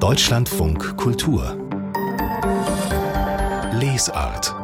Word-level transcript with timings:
Deutschlandfunk 0.00 0.96
Kultur 0.96 1.58
Lesart 3.72 4.54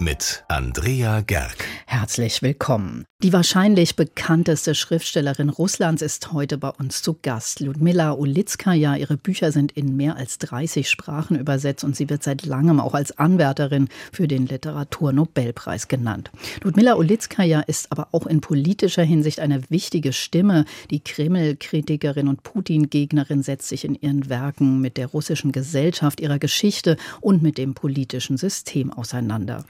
mit 0.00 0.44
Andrea 0.48 1.20
Gerg. 1.20 1.64
Herzlich 1.86 2.42
willkommen. 2.42 3.04
Die 3.24 3.32
wahrscheinlich 3.32 3.96
bekannteste 3.96 4.74
Schriftstellerin 4.74 5.48
Russlands 5.48 6.02
ist 6.02 6.34
heute 6.34 6.58
bei 6.58 6.68
uns 6.68 7.00
zu 7.00 7.16
Gast. 7.22 7.60
Ludmila 7.60 8.12
Ulitskaya. 8.12 8.96
Ihre 8.96 9.16
Bücher 9.16 9.50
sind 9.50 9.72
in 9.72 9.96
mehr 9.96 10.16
als 10.16 10.36
30 10.40 10.90
Sprachen 10.90 11.38
übersetzt 11.38 11.84
und 11.84 11.96
sie 11.96 12.10
wird 12.10 12.22
seit 12.22 12.44
langem 12.44 12.80
auch 12.80 12.92
als 12.92 13.18
Anwärterin 13.18 13.88
für 14.12 14.28
den 14.28 14.46
Literaturnobelpreis 14.46 15.88
genannt. 15.88 16.32
Ludmila 16.62 16.96
Ulitskaya 16.96 17.60
ist 17.60 17.90
aber 17.90 18.08
auch 18.12 18.26
in 18.26 18.42
politischer 18.42 19.04
Hinsicht 19.04 19.40
eine 19.40 19.62
wichtige 19.70 20.12
Stimme. 20.12 20.66
Die 20.90 21.00
Kreml-Kritikerin 21.00 22.28
und 22.28 22.42
Putin-Gegnerin 22.42 23.42
setzt 23.42 23.68
sich 23.68 23.86
in 23.86 23.94
ihren 23.94 24.28
Werken 24.28 24.82
mit 24.82 24.98
der 24.98 25.06
russischen 25.06 25.50
Gesellschaft, 25.50 26.20
ihrer 26.20 26.38
Geschichte 26.38 26.98
und 27.22 27.42
mit 27.42 27.56
dem 27.56 27.72
politischen 27.72 28.36
System 28.36 28.92
auseinander. 28.92 29.64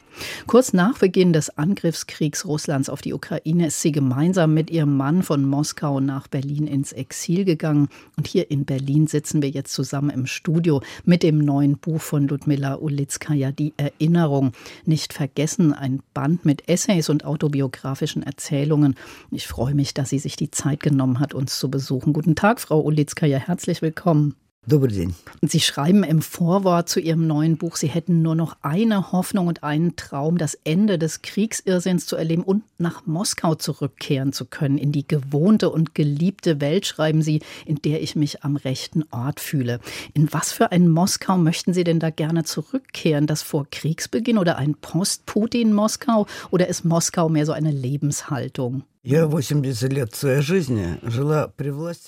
Kurz 0.49 0.73
nach 0.73 0.99
Beginn 0.99 1.33
des 1.33 1.57
Angriffskriegs 1.57 2.47
Russlands 2.47 2.89
auf 2.89 3.01
die 3.01 3.13
Ukraine 3.13 3.44
ist 3.45 3.83
sie 3.83 3.93
gemeinsam 3.93 4.55
mit 4.55 4.71
ihrem 4.71 4.97
Mann 4.97 5.23
von 5.23 5.45
Moskau 5.45 6.01
nach 6.01 6.29
Berlin 6.29 6.67
ins 6.67 6.93
Exil 6.93 7.45
gegangen. 7.45 7.89
Und 8.17 8.27
hier 8.27 8.51
in 8.51 8.65
Berlin 8.65 9.07
sitzen 9.07 9.43
wir 9.43 9.51
jetzt 9.51 9.75
zusammen 9.75 10.09
im 10.09 10.25
Studio 10.27 10.83
mit 11.05 11.23
dem 11.23 11.39
neuen 11.39 11.77
Buch 11.77 12.01
von 12.01 12.27
Ludmila 12.27 12.77
Ulitskaya, 12.77 13.53
Die 13.53 13.75
Erinnerung. 13.77 14.53
Nicht 14.87 15.13
vergessen, 15.13 15.75
ein 15.75 16.01
Band 16.15 16.47
mit 16.47 16.71
Essays 16.71 17.11
und 17.11 17.27
autobiografischen 17.27 18.23
Erzählungen. 18.23 18.95
Ich 19.31 19.47
freue 19.47 19.75
mich, 19.75 19.93
dass 19.93 20.09
sie 20.09 20.19
sich 20.19 20.37
die 20.37 20.51
Zeit 20.51 20.81
genommen 20.81 21.21
hat, 21.21 21.35
uns 21.35 21.59
zu 21.59 21.71
besuchen. 21.71 22.15
Guten 22.15 22.37
Tag, 22.37 22.61
Frau 22.61 22.81
Ulitskaya, 22.81 23.37
herzlich 23.37 23.83
willkommen. 23.83 24.37
Sie 25.43 25.61
schreiben 25.61 26.05
im 26.05 26.23
Vorwort 26.23 26.89
zu 26.89 26.99
Ihrem 26.99 27.27
neuen 27.27 27.59
Buch, 27.59 27.77
Sie 27.77 27.89
hätten 27.89 28.23
nur 28.23 28.35
noch 28.35 28.57
eine 28.63 29.13
Hoffnung 29.13 29.47
und 29.47 29.63
einen 29.63 29.95
Traum, 29.97 30.39
das 30.39 30.55
Ende 30.65 30.99
des 30.99 31.21
Kriegsirrsinns 31.21 32.07
zu 32.07 32.17
erleben 32.17 32.43
und 32.43 32.65
nach 32.79 33.05
Moskau 33.05 33.55
zurückkehren 33.57 34.33
zu 34.33 34.47
können, 34.47 34.79
in 34.79 34.91
die 34.91 35.07
gewohnte 35.07 35.69
und 35.69 35.95
geliebte 35.95 36.63
Welt, 36.63 36.87
schreiben 36.87 37.21
Sie, 37.21 37.41
in 37.67 37.77
der 37.83 38.03
ich 38.03 38.17
mich 38.17 38.43
am 38.43 38.57
rechten 38.57 39.05
Ort 39.11 39.39
fühle. 39.39 39.81
In 40.15 40.33
was 40.33 40.53
für 40.53 40.73
ein 40.73 40.89
Moskau 40.89 41.37
möchten 41.37 41.75
Sie 41.75 41.85
denn 41.85 42.01
da 42.01 42.09
gerne 42.09 42.45
zurückkehren? 42.45 43.27
Das 43.27 43.43
vor 43.43 43.67
Kriegsbeginn 43.71 44.39
oder 44.39 44.57
ein 44.57 44.77
Post-Putin-Moskau? 44.77 46.27
Oder 46.51 46.69
ist 46.69 46.87
Moskau 46.87 47.29
mehr 47.29 47.45
so 47.45 47.53
eine 47.53 47.71
Lebenshaltung? 47.71 48.85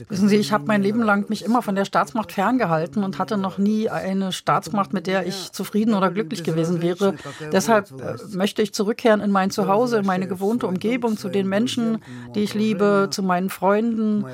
Wissen 0.08 0.30
Sie, 0.30 0.36
ich 0.36 0.50
habe 0.50 0.64
mein 0.64 0.82
Leben 0.82 1.02
lang 1.02 1.28
mich 1.28 1.44
immer 1.44 1.60
von 1.60 1.74
der 1.74 1.84
Staatsmacht 1.84 2.32
ferngehalten 2.32 3.04
und 3.04 3.18
hatte 3.18 3.36
noch 3.36 3.58
nie 3.58 3.90
eine 3.90 4.32
Staatsmacht, 4.32 4.94
mit 4.94 5.06
der 5.06 5.26
ich 5.26 5.52
zufrieden 5.52 5.92
oder 5.92 6.10
glücklich 6.10 6.42
gewesen 6.42 6.80
wäre. 6.80 7.14
Deshalb 7.52 7.90
äh, 8.00 8.16
möchte 8.34 8.62
ich 8.62 8.72
zurückkehren 8.72 9.20
in 9.20 9.30
mein 9.30 9.50
Zuhause, 9.50 9.98
in 9.98 10.06
meine 10.06 10.26
gewohnte 10.26 10.66
Umgebung, 10.66 11.18
zu 11.18 11.28
den 11.28 11.46
Menschen, 11.46 11.98
die 12.34 12.40
ich 12.40 12.54
liebe, 12.54 13.08
zu 13.10 13.22
meinen 13.22 13.50
Freunden. 13.50 14.24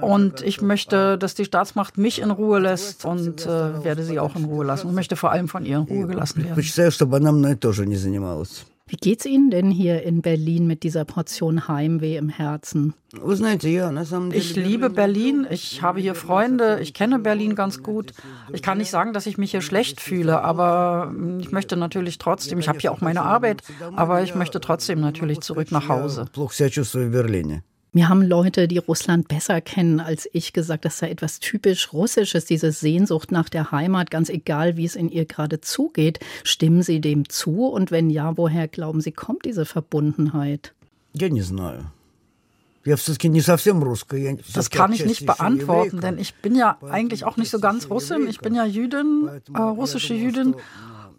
Und 0.00 0.42
ich 0.42 0.62
möchte, 0.62 1.18
dass 1.18 1.34
die 1.34 1.44
Staatsmacht 1.44 1.98
mich 1.98 2.20
in 2.20 2.30
Ruhe 2.30 2.60
lässt 2.60 3.04
und 3.04 3.46
äh, 3.46 3.82
werde 3.84 4.04
sie 4.04 4.20
auch 4.20 4.36
in 4.36 4.44
Ruhe 4.44 4.64
lassen 4.64 4.86
und 4.86 4.94
möchte 4.94 5.16
vor 5.16 5.32
allem 5.32 5.48
von 5.48 5.66
ihr 5.66 5.78
in 5.78 5.82
Ruhe 5.82 6.06
gelassen 6.06 6.44
werden. 6.44 6.54
Wie 8.90 8.96
geht's 8.96 9.24
Ihnen 9.24 9.50
denn 9.50 9.70
hier 9.70 10.02
in 10.02 10.20
Berlin 10.20 10.66
mit 10.66 10.82
dieser 10.82 11.04
Portion 11.04 11.68
Heimweh 11.68 12.16
im 12.16 12.28
Herzen? 12.28 12.92
Ich 14.32 14.56
liebe 14.56 14.90
Berlin, 14.90 15.46
ich 15.48 15.80
habe 15.80 16.00
hier 16.00 16.16
Freunde, 16.16 16.80
ich 16.80 16.92
kenne 16.92 17.20
Berlin 17.20 17.54
ganz 17.54 17.84
gut. 17.84 18.12
Ich 18.52 18.62
kann 18.62 18.78
nicht 18.78 18.90
sagen, 18.90 19.12
dass 19.12 19.26
ich 19.26 19.38
mich 19.38 19.52
hier 19.52 19.60
schlecht 19.62 20.00
fühle, 20.00 20.42
aber 20.42 21.14
ich 21.38 21.52
möchte 21.52 21.76
natürlich 21.76 22.18
trotzdem, 22.18 22.58
ich 22.58 22.68
habe 22.68 22.80
hier 22.80 22.90
auch 22.90 23.00
meine 23.00 23.22
Arbeit, 23.22 23.62
aber 23.94 24.22
ich 24.22 24.34
möchte 24.34 24.60
trotzdem 24.60 24.98
natürlich 25.00 25.38
zurück 25.40 25.70
nach 25.70 25.88
Hause. 25.88 26.24
Mir 27.92 28.08
haben 28.08 28.22
Leute, 28.22 28.68
die 28.68 28.78
Russland 28.78 29.26
besser 29.26 29.60
kennen 29.60 29.98
als 29.98 30.28
ich, 30.32 30.52
gesagt, 30.52 30.84
das 30.84 30.98
sei 30.98 31.10
etwas 31.10 31.40
typisch 31.40 31.92
Russisches, 31.92 32.44
diese 32.44 32.70
Sehnsucht 32.70 33.32
nach 33.32 33.48
der 33.48 33.72
Heimat, 33.72 34.12
ganz 34.12 34.28
egal, 34.28 34.76
wie 34.76 34.84
es 34.84 34.94
in 34.94 35.08
ihr 35.08 35.24
gerade 35.24 35.60
zugeht. 35.60 36.20
Stimmen 36.44 36.82
Sie 36.82 37.00
dem 37.00 37.28
zu? 37.28 37.66
Und 37.66 37.90
wenn 37.90 38.08
ja, 38.08 38.36
woher 38.36 38.68
glauben 38.68 39.00
Sie, 39.00 39.10
kommt 39.10 39.44
diese 39.44 39.64
Verbundenheit? 39.64 40.72
Das 44.54 44.70
kann 44.70 44.92
ich 44.92 45.04
nicht 45.04 45.26
beantworten, 45.26 46.00
denn 46.00 46.16
ich 46.16 46.34
bin 46.36 46.54
ja 46.54 46.78
eigentlich 46.88 47.24
auch 47.24 47.36
nicht 47.36 47.50
so 47.50 47.58
ganz 47.58 47.90
Russin. 47.90 48.26
Ich 48.28 48.38
bin 48.38 48.54
ja 48.54 48.64
Jüdin, 48.64 49.28
äh, 49.52 49.58
russische 49.58 50.14
Jüdin. 50.14 50.54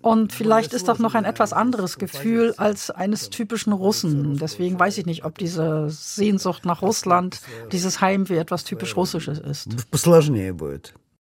Und 0.02 0.34
vielleicht 0.34 0.74
ist 0.74 0.88
das 0.88 1.00
noch 1.00 1.14
ein 1.16 1.26
etwas 1.26 1.54
anderes 1.54 1.98
Gefühl 1.98 2.54
als 2.58 2.90
eines 2.90 3.30
typischen 3.30 3.74
Russen. 3.74 4.38
Deswegen 4.38 4.80
weiß 4.80 4.98
ich 4.98 5.06
nicht, 5.06 5.26
ob 5.26 5.38
diese 5.38 5.90
Sehnsucht 5.90 6.66
nach 6.66 6.82
Russland, 6.82 7.40
dieses 7.72 8.02
Heimweh 8.02 8.38
etwas 8.38 8.64
typisch 8.64 8.96
Russisches 8.96 9.40
ist. 9.40 9.70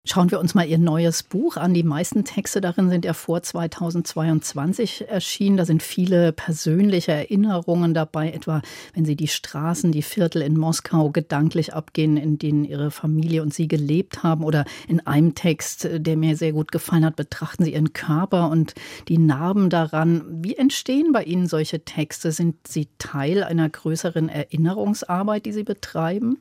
Schauen 0.10 0.32
wir 0.32 0.40
uns 0.40 0.56
mal 0.56 0.66
Ihr 0.66 0.78
neues 0.78 1.22
Buch 1.22 1.58
an. 1.58 1.74
Die 1.74 1.84
meisten 1.84 2.24
Texte 2.24 2.62
darin 2.62 2.90
sind 2.90 3.04
ja 3.04 3.12
vor 3.12 3.44
2022 3.44 5.10
erschienen. 5.10 5.58
Da 5.58 5.66
sind 5.66 5.84
viele 5.84 6.32
persönliche 6.32 7.12
Erinnerungen 7.12 7.94
dabei, 7.94 8.32
etwa 8.32 8.62
wenn 8.94 9.04
Sie 9.04 9.18
die 9.18 9.28
Straßen, 9.28 9.92
die 9.92 10.02
Viertel 10.02 10.44
in 10.44 10.56
Moskau 10.58 11.10
gedanklich 11.10 11.74
abgehen, 11.74 12.16
in 12.16 12.40
denen 12.40 12.64
Ihre 12.64 12.90
Familie 12.90 13.42
und 13.42 13.54
Sie 13.54 13.68
gelebt 13.68 14.24
haben. 14.24 14.46
Oder 14.46 14.64
in 14.88 15.06
einem 15.06 15.36
Text, 15.36 15.90
der 15.92 16.16
mir 16.16 16.38
sehr 16.38 16.54
gut 16.54 16.72
gefallen 16.72 17.04
hat, 17.04 17.18
betrachten 17.18 17.66
Sie 17.66 17.74
Ihren 17.74 17.92
Körper 17.92 18.50
und 18.50 18.76
die 19.10 19.18
Narben 19.18 19.70
daran. 19.70 20.24
Wie 20.42 20.56
entstehen 20.56 21.12
bei 21.12 21.26
Ihnen 21.26 21.48
solche 21.48 21.84
Texte? 21.84 22.32
Sind 22.32 22.66
sie 22.66 22.88
Teil 22.98 23.44
einer 23.44 23.68
größeren 23.68 24.30
Erinnerungsarbeit, 24.30 25.46
die 25.46 25.52
Sie 25.52 25.64
betreiben? 25.64 26.38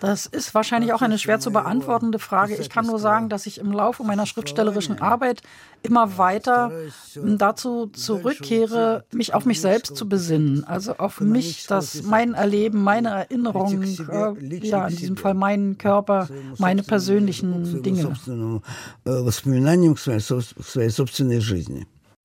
Das 0.00 0.26
ist 0.26 0.54
wahrscheinlich 0.54 0.92
auch 0.92 1.02
eine 1.02 1.18
schwer 1.18 1.38
zu 1.38 1.52
beantwortende 1.52 2.18
Frage. 2.18 2.56
Ich 2.56 2.70
kann 2.70 2.86
nur 2.86 2.98
sagen, 2.98 3.28
dass 3.28 3.46
ich 3.46 3.58
im 3.58 3.72
Laufe 3.72 4.02
meiner 4.02 4.26
schriftstellerischen 4.26 5.00
Arbeit 5.00 5.42
immer 5.82 6.18
weiter 6.18 6.72
dazu 7.14 7.86
zurückkehre, 7.86 9.04
mich 9.12 9.32
auf 9.34 9.44
mich 9.44 9.60
selbst 9.60 9.96
zu 9.96 10.08
besinnen. 10.08 10.64
Also 10.64 10.94
auf 10.96 11.20
mich, 11.20 11.66
das 11.66 12.02
mein 12.02 12.34
Erleben, 12.34 12.82
meine 12.82 13.10
Erinnerungen, 13.10 13.82
äh, 13.82 14.66
ja, 14.66 14.88
in 14.88 14.96
diesem 14.96 15.16
Fall 15.16 15.34
meinen 15.34 15.78
Körper, 15.78 16.28
meine 16.58 16.82
persönlichen 16.82 17.82
Dinge. 17.82 18.12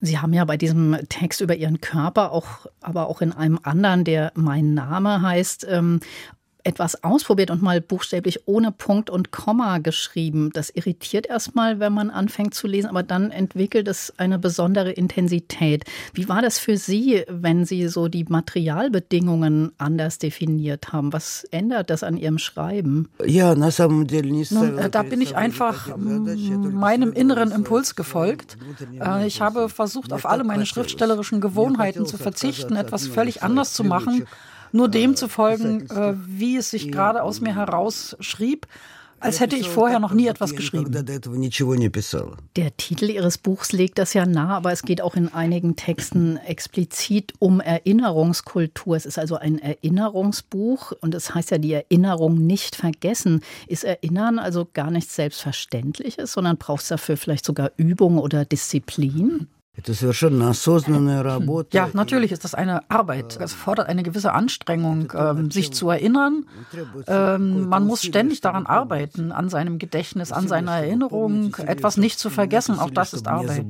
Sie 0.06 0.19
haben 0.19 0.34
ja 0.34 0.44
bei 0.44 0.58
diesem 0.58 0.97
Text 1.08 1.40
über 1.40 1.56
Ihren 1.56 1.80
Körper 1.80 2.34
auch, 2.34 2.66
aber 2.81 3.08
auch 3.08 3.22
in 3.22 3.31
einem 3.31 3.58
anderen, 3.64 4.03
der 4.03 4.34
mein 4.36 4.74
Name 4.74 5.22
heißt, 5.22 5.66
ähm, 5.69 6.02
etwas 6.63 7.03
ausprobiert 7.03 7.51
und 7.51 7.62
mal 7.62 7.81
buchstäblich 7.81 8.47
ohne 8.47 8.72
Punkt 8.72 9.09
und 9.09 9.31
Komma 9.31 9.79
geschrieben. 9.79 10.50
Das 10.53 10.69
irritiert 10.69 11.28
erstmal, 11.28 11.79
wenn 11.79 11.94
man 11.94 12.09
anfängt 12.09 12.53
zu 12.53 12.68
lesen, 12.68 12.88
aber 12.90 13.03
dann 13.03 13.31
entwickelt 13.31 13.88
es 13.88 14.13
eine 14.18 14.40
besondere 14.40 14.91
Intensität. 14.91 15.84
Wie 16.13 16.29
war 16.29 16.41
das 16.41 16.59
für 16.59 16.78
Sie, 16.78 17.24
wenn 17.28 17.66
Sie 17.66 17.88
so 17.88 18.07
die 18.07 18.24
Materialbedingungen 18.24 19.72
anders 19.78 20.19
definiert 20.19 20.94
haben? 20.94 21.12
Was 21.13 21.44
ändert 21.51 21.90
das 21.90 22.03
an 22.03 22.18
Ihrem 22.18 22.38
Schreiben? 22.38 23.09
Ja, 23.25 23.56
Nun, 24.51 24.78
äh, 24.78 24.90
da 24.90 25.03
bin 25.03 25.22
ich 25.22 25.35
einfach 25.35 25.95
meinem 25.97 27.13
inneren 27.13 27.51
Impuls 27.51 27.95
gefolgt. 27.95 28.57
Äh, 29.00 29.28
ich 29.28 29.41
habe 29.41 29.69
versucht, 29.69 30.13
auf 30.13 30.25
alle 30.25 30.44
meine 30.44 30.66
schriftstellerischen 30.66 31.41
Gewohnheiten 31.41 32.06
zu 32.06 32.18
verzichten, 32.18 32.75
etwas 32.75 33.07
völlig 33.07 33.44
anders 33.44 33.74
zu 33.74 33.84
machen 33.84 34.25
nur 34.74 34.90
dem 34.90 35.16
zu 35.16 35.30
folgen, 35.30 35.90
äh, 35.90 36.16
wie 36.28 36.58
es 36.58 36.72
sich 36.72 36.92
gerade 36.92 37.24
aus 37.24 37.40
mir 37.40 37.56
heraus 37.56 38.18
schrieb 38.20 38.68
als 39.24 39.40
hätte 39.40 39.56
ich 39.56 39.70
vorher 39.70 40.00
noch 40.00 40.14
nie 40.14 40.28
etwas 40.28 40.56
geschrieben. 40.56 40.92
Der 42.56 42.78
Titel 42.78 43.10
Ihres 43.10 43.38
Buchs 43.38 43.72
legt 43.72 43.98
das 43.98 44.14
ja 44.14 44.25
nahe, 44.25 44.56
aber 44.56 44.72
es 44.72 44.84
geht 44.84 45.02
auch 45.02 45.16
in 45.16 45.34
einigen 45.34 45.75
Texten 45.75 46.38
explizit 46.38 47.34
um 47.40 47.62
Erinnerungskultur. 47.62 48.98
Es 48.98 49.06
ist 49.06 49.18
also 49.18 49.38
ein 49.38 49.60
Erinnerungsbuch 49.60 50.92
und 51.00 51.16
es 51.16 51.34
heißt 51.34 51.52
ja 51.52 51.58
die 51.58 51.74
Erinnerung 51.74 52.46
nicht 52.46 52.76
vergessen. 52.76 53.42
Ist 53.68 53.86
Erinnern 53.86 54.40
also 54.40 54.68
gar 54.74 54.92
nichts 54.92 55.16
Selbstverständliches, 55.16 56.34
sondern 56.34 56.58
braucht 56.58 56.81
es 56.81 56.90
dafür 56.90 57.16
vielleicht 57.16 57.46
sogar 57.46 57.72
Übung 57.78 58.18
oder 58.18 58.44
Disziplin? 58.44 59.48
Ja, 61.74 61.90
natürlich 61.94 62.31
ist 62.31 62.44
das 62.44 62.54
eine 62.54 62.90
Arbeit. 62.92 63.40
Es 63.42 63.54
fordert 63.54 63.90
eine 63.90 64.04
gewisse 64.04 64.31
Anstrengung, 64.31 65.12
ähm, 65.18 65.50
sich 65.50 65.72
zu 65.74 65.90
erinnern. 65.90 66.46
Ähm, 67.08 67.68
man 67.70 67.88
muss 67.88 68.04
ständig 68.04 68.40
daran 68.42 68.68
arbeiten, 68.68 69.31
an 69.31 69.50
seinem 69.50 69.80
Gedächtnis, 69.80 70.31
an 70.31 70.48
seiner 70.48 70.74
Erinnerung, 70.74 71.56
etwas 71.56 71.98
nicht 71.98 72.20
zu 72.20 72.30
vergessen. 72.30 72.78
Auch 72.78 72.92
das 72.92 73.14
ist 73.14 73.28
Arbeit. 73.28 73.66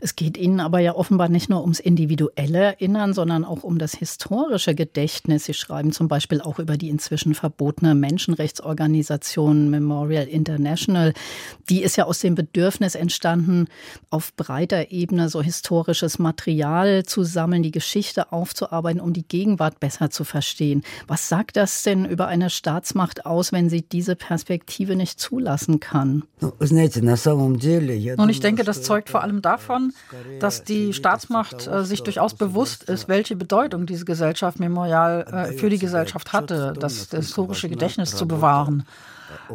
Es 0.00 0.14
geht 0.14 0.36
Ihnen 0.36 0.60
aber 0.60 0.78
ja 0.78 0.94
offenbar 0.94 1.28
nicht 1.28 1.50
nur 1.50 1.60
ums 1.60 1.80
individuelle 1.80 2.58
Erinnern, 2.58 3.14
sondern 3.14 3.44
auch 3.44 3.64
um 3.64 3.78
das 3.78 3.94
historische 3.94 4.76
Gedächtnis. 4.76 5.46
Sie 5.46 5.54
schreiben 5.54 5.90
zum 5.90 6.06
Beispiel 6.06 6.40
auch 6.40 6.60
über 6.60 6.76
die 6.76 6.88
inzwischen 6.88 7.34
verbotene 7.34 7.96
Menschenrechtsorganisation 7.96 9.70
Memorial 9.70 10.28
International. 10.28 11.14
Die 11.68 11.82
ist 11.82 11.96
ja 11.96 12.04
aus 12.04 12.20
dem 12.20 12.36
Bedürfnis 12.36 12.94
entstanden, 12.94 13.66
auf 14.18 14.34
breiter 14.34 14.90
Ebene 14.90 15.28
so 15.28 15.40
historisches 15.42 16.18
Material 16.18 17.04
zu 17.04 17.22
sammeln, 17.22 17.62
die 17.62 17.70
Geschichte 17.70 18.32
aufzuarbeiten, 18.32 19.00
um 19.00 19.12
die 19.12 19.22
Gegenwart 19.22 19.78
besser 19.78 20.10
zu 20.10 20.24
verstehen. 20.24 20.82
Was 21.06 21.28
sagt 21.28 21.56
das 21.56 21.84
denn 21.84 22.04
über 22.04 22.26
eine 22.26 22.50
Staatsmacht 22.50 23.26
aus, 23.26 23.52
wenn 23.52 23.70
sie 23.70 23.82
diese 23.82 24.16
Perspektive 24.16 24.96
nicht 24.96 25.20
zulassen 25.20 25.78
kann? 25.78 26.24
Und 26.40 28.28
ich 28.28 28.40
denke, 28.40 28.64
das 28.64 28.82
zeugt 28.82 29.08
vor 29.08 29.22
allem 29.22 29.40
davon, 29.40 29.92
dass 30.40 30.64
die 30.64 30.92
Staatsmacht 30.92 31.68
äh, 31.68 31.84
sich 31.84 32.02
durchaus 32.02 32.34
bewusst 32.34 32.82
ist, 32.90 33.06
welche 33.06 33.36
Bedeutung 33.36 33.86
diese 33.86 34.04
Gesellschaft 34.04 34.58
Memorial 34.58 35.26
äh, 35.30 35.52
für 35.52 35.70
die 35.70 35.78
Gesellschaft 35.78 36.32
hatte, 36.32 36.74
das, 36.76 37.08
das 37.08 37.26
historische 37.26 37.68
Gedächtnis 37.68 38.16
zu 38.16 38.26
bewahren. 38.26 38.84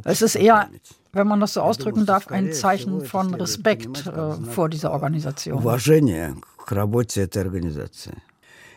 Es 0.04 0.22
ist 0.22 0.36
eher, 0.36 0.70
wenn 1.12 1.28
man 1.28 1.40
das 1.40 1.54
so 1.54 1.62
ausdrücken 1.62 2.06
darf, 2.06 2.28
ein 2.28 2.54
Zeichen 2.54 3.06
von 3.06 3.34
Respekt 3.34 4.08
äh, 4.08 4.34
vor 4.34 4.70
dieser 4.70 4.92
Organisation. 4.92 5.64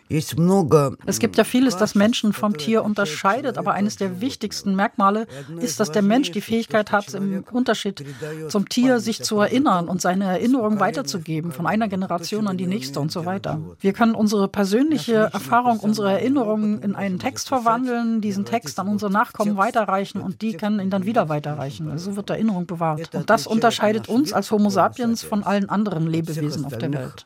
Es 0.09 1.19
gibt 1.19 1.37
ja 1.37 1.45
vieles, 1.45 1.77
das 1.77 1.95
Menschen 1.95 2.33
vom 2.33 2.57
Tier 2.57 2.85
unterscheidet, 2.85 3.59
aber 3.59 3.73
eines 3.73 3.97
der 3.97 4.21
wichtigsten 4.21 4.77
Merkmale 4.77 5.27
ist, 5.61 5.81
dass 5.81 5.91
der 5.91 6.03
Mensch 6.03 6.31
die 6.31 6.41
Fähigkeit 6.41 6.93
hat, 6.93 7.15
im 7.15 7.45
Unterschied 7.51 8.05
zum 8.49 8.69
Tier 8.69 9.01
sich 9.01 9.23
zu 9.23 9.41
erinnern 9.41 9.89
und 9.89 10.01
seine 10.01 10.25
Erinnerung 10.25 10.81
weiterzugeben, 10.81 11.53
von 11.53 11.67
einer 11.67 11.89
Generation 11.89 12.47
an 12.47 12.57
die 12.57 12.67
nächste 12.67 13.01
und 13.01 13.11
so 13.11 13.25
weiter. 13.25 13.61
Wir 13.81 13.93
können 13.93 14.15
unsere 14.15 14.49
persönliche 14.49 15.31
Erfahrung, 15.33 15.81
unsere 15.81 16.13
Erinnerungen 16.13 16.83
in 16.83 16.95
einen 16.95 17.19
Text 17.19 17.49
verwandeln, 17.49 18.21
diesen 18.21 18.45
Text 18.45 18.79
an 18.79 18.89
unsere 18.89 19.11
Nachkommen 19.11 19.57
weiterreichen 19.57 20.21
und 20.21 20.43
die 20.43 20.53
können 20.55 20.81
ihn 20.81 20.91
dann 20.91 21.05
wieder 21.05 21.29
weiterreichen. 21.29 21.91
Also 21.91 22.11
so 22.11 22.17
wird 22.17 22.31
Erinnerung 22.31 22.67
bewahrt. 22.67 23.15
Und 23.15 23.31
das 23.31 23.47
unterscheidet 23.47 24.09
uns 24.09 24.33
als 24.33 24.51
Homo 24.51 24.71
sapiens 24.71 25.23
von 25.23 25.43
allen 25.43 25.69
anderen 25.69 26.07
Lebewesen 26.07 26.65
auf 26.65 26.77
der 26.79 26.93
Welt. 26.93 27.25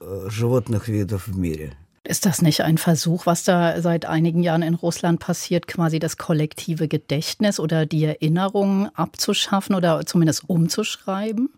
Ist 2.02 2.24
das 2.24 2.40
nicht 2.40 2.62
ein 2.62 2.78
Versuch, 2.78 3.26
was 3.26 3.44
da 3.44 3.80
seit 3.82 4.06
einigen 4.06 4.42
Jahren 4.42 4.62
in 4.62 4.74
Russland 4.74 5.20
passiert, 5.20 5.66
quasi 5.66 5.98
das 5.98 6.16
kollektive 6.16 6.88
Gedächtnis 6.88 7.60
oder 7.60 7.84
die 7.84 8.04
Erinnerungen 8.04 8.88
abzuschaffen 8.94 9.74
oder 9.74 10.04
zumindest 10.06 10.48
umzuschreiben? 10.48 11.50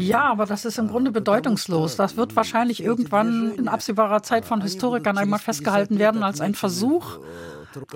Ja, 0.00 0.30
aber 0.30 0.46
das 0.46 0.64
ist 0.64 0.78
im 0.78 0.88
Grunde 0.88 1.10
bedeutungslos. 1.10 1.96
Das 1.96 2.16
wird 2.16 2.34
wahrscheinlich 2.36 2.82
irgendwann 2.82 3.54
in 3.56 3.68
absehbarer 3.68 4.22
Zeit 4.22 4.44
von 4.44 4.62
Historikern 4.62 5.18
einmal 5.18 5.38
festgehalten 5.38 5.98
werden 5.98 6.22
als 6.22 6.40
ein 6.40 6.54
Versuch, 6.54 7.18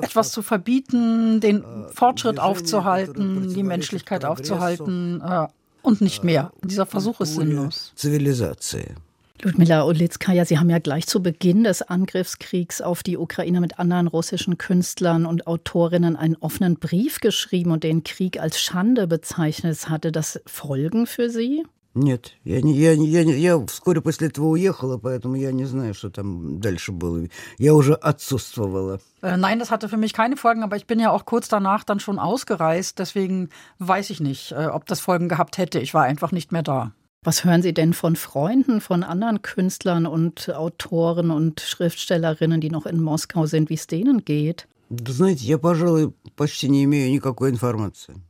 etwas 0.01 0.31
zu 0.31 0.43
verbieten, 0.43 1.41
den 1.41 1.65
Fortschritt 1.95 2.39
aufzuhalten, 2.39 3.53
die 3.55 3.63
Menschlichkeit 3.63 4.25
aufzuhalten 4.25 5.23
äh, 5.23 5.47
und 5.83 6.01
nicht 6.01 6.23
mehr. 6.23 6.53
Dieser 6.63 6.87
Versuch 6.87 7.21
ist 7.21 7.35
sinnlos. 7.35 7.93
Zivilisation. 7.95 8.97
Ludmila 9.44 9.86
Olitskaya, 9.86 10.44
Sie 10.44 10.60
haben 10.60 10.70
ja 10.70 10.80
gleich 10.80 11.08
zu 11.08 11.24
Beginn 11.24 11.64
des 11.64 11.82
Angriffskriegs 11.82 12.82
auf 12.82 13.04
die 13.04 13.18
Ukraine 13.18 13.62
mit 13.62 13.80
anderen 13.80 14.08
russischen 14.08 14.58
Künstlern 14.58 15.26
und 15.26 15.48
Autorinnen 15.48 16.18
einen 16.18 16.36
offenen 16.36 16.76
Brief 16.76 17.22
geschrieben 17.22 17.72
und 17.72 17.86
den 17.86 18.04
Krieg 18.04 18.42
als 18.42 18.60
Schande 18.60 19.08
bezeichnet. 19.08 19.90
Hatte 19.90 20.12
das 20.12 20.42
Folgen 20.46 21.08
für 21.08 21.30
Sie? 21.30 21.64
Нет, 21.96 22.34
я, 22.44 22.62
не, 22.62 22.74
я, 22.74 22.92
я, 22.92 23.22
я 23.22 23.66
вскоре 23.66 24.02
после 24.02 24.28
этого 24.28 24.48
уехала, 24.48 24.98
поэтому 24.98 25.36
я 25.36 25.52
не 25.52 25.66
знаю, 25.66 25.94
что 25.94 26.10
там 26.10 26.60
дальше 26.60 26.92
было. 26.92 27.28
Я 27.58 27.74
уже 27.74 27.96
отсутствовала. 27.96 29.00
Äh, 29.22 29.38
nein, 29.38 29.58
das 29.58 29.72
hatte 29.72 29.90
für 29.90 29.98
mich 29.98 30.14
keine 30.14 30.38
Folgen, 30.38 30.64
aber 30.64 30.76
ich 30.76 30.86
bin 30.86 31.00
ja 31.00 31.12
auch 31.12 31.26
kurz 31.26 31.48
danach 31.48 31.84
dann 31.84 32.00
schon 32.00 32.20
ausgereist. 32.20 33.00
Deswegen 33.00 33.50
weiß 33.80 34.12
ich 34.12 34.20
nicht, 34.20 34.52
äh, 34.52 34.68
ob 34.68 34.86
das 34.86 35.00
Folgen 35.00 35.30
gehabt 35.30 35.58
hätte. 35.58 35.80
Ich 35.80 35.94
war 35.94 36.04
einfach 36.04 36.32
nicht 36.32 36.52
mehr 36.52 36.62
da. 36.62 36.92
Was 37.24 37.44
hören 37.44 37.62
Sie 37.62 37.74
denn 37.74 37.94
von 37.94 38.16
Freunden, 38.16 38.80
von 38.80 39.04
anderen 39.04 39.42
Künstlern 39.42 40.06
und 40.06 40.50
Autoren 40.50 41.32
und 41.32 41.60
Schriftstellerinnen, 41.60 42.62
die 42.62 42.70
noch 42.70 42.86
in 42.86 43.02
Moskau 43.02 43.46
sind, 43.46 43.70
wie 43.70 43.74
es 43.74 43.88
denen 43.88 44.24
geht? 44.24 44.68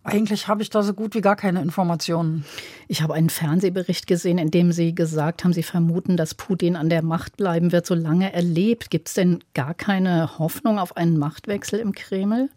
Eigentlich 0.03 0.47
habe 0.47 0.61
ich 0.61 0.69
da 0.69 0.83
so 0.83 0.93
gut 0.93 1.15
wie 1.15 1.21
gar 1.21 1.35
keine 1.35 1.61
Informationen. 1.61 2.45
Ich 2.87 3.01
habe 3.01 3.13
einen 3.13 3.29
Fernsehbericht 3.29 4.07
gesehen, 4.07 4.37
in 4.39 4.51
dem 4.51 4.71
Sie 4.73 4.93
gesagt 4.93 5.43
haben, 5.43 5.53
Sie 5.53 5.63
vermuten, 5.63 6.17
dass 6.17 6.33
Putin 6.33 6.75
an 6.75 6.89
der 6.89 7.03
Macht 7.03 7.37
bleiben 7.37 7.71
wird, 7.71 7.85
solange 7.85 8.33
er 8.33 8.41
lebt. 8.41 8.89
Gibt 8.89 9.07
es 9.07 9.13
denn 9.13 9.43
gar 9.53 9.73
keine 9.73 10.37
Hoffnung 10.39 10.79
auf 10.79 10.97
einen 10.97 11.17
Machtwechsel 11.17 11.79
im 11.79 11.93
Kreml? 11.93 12.49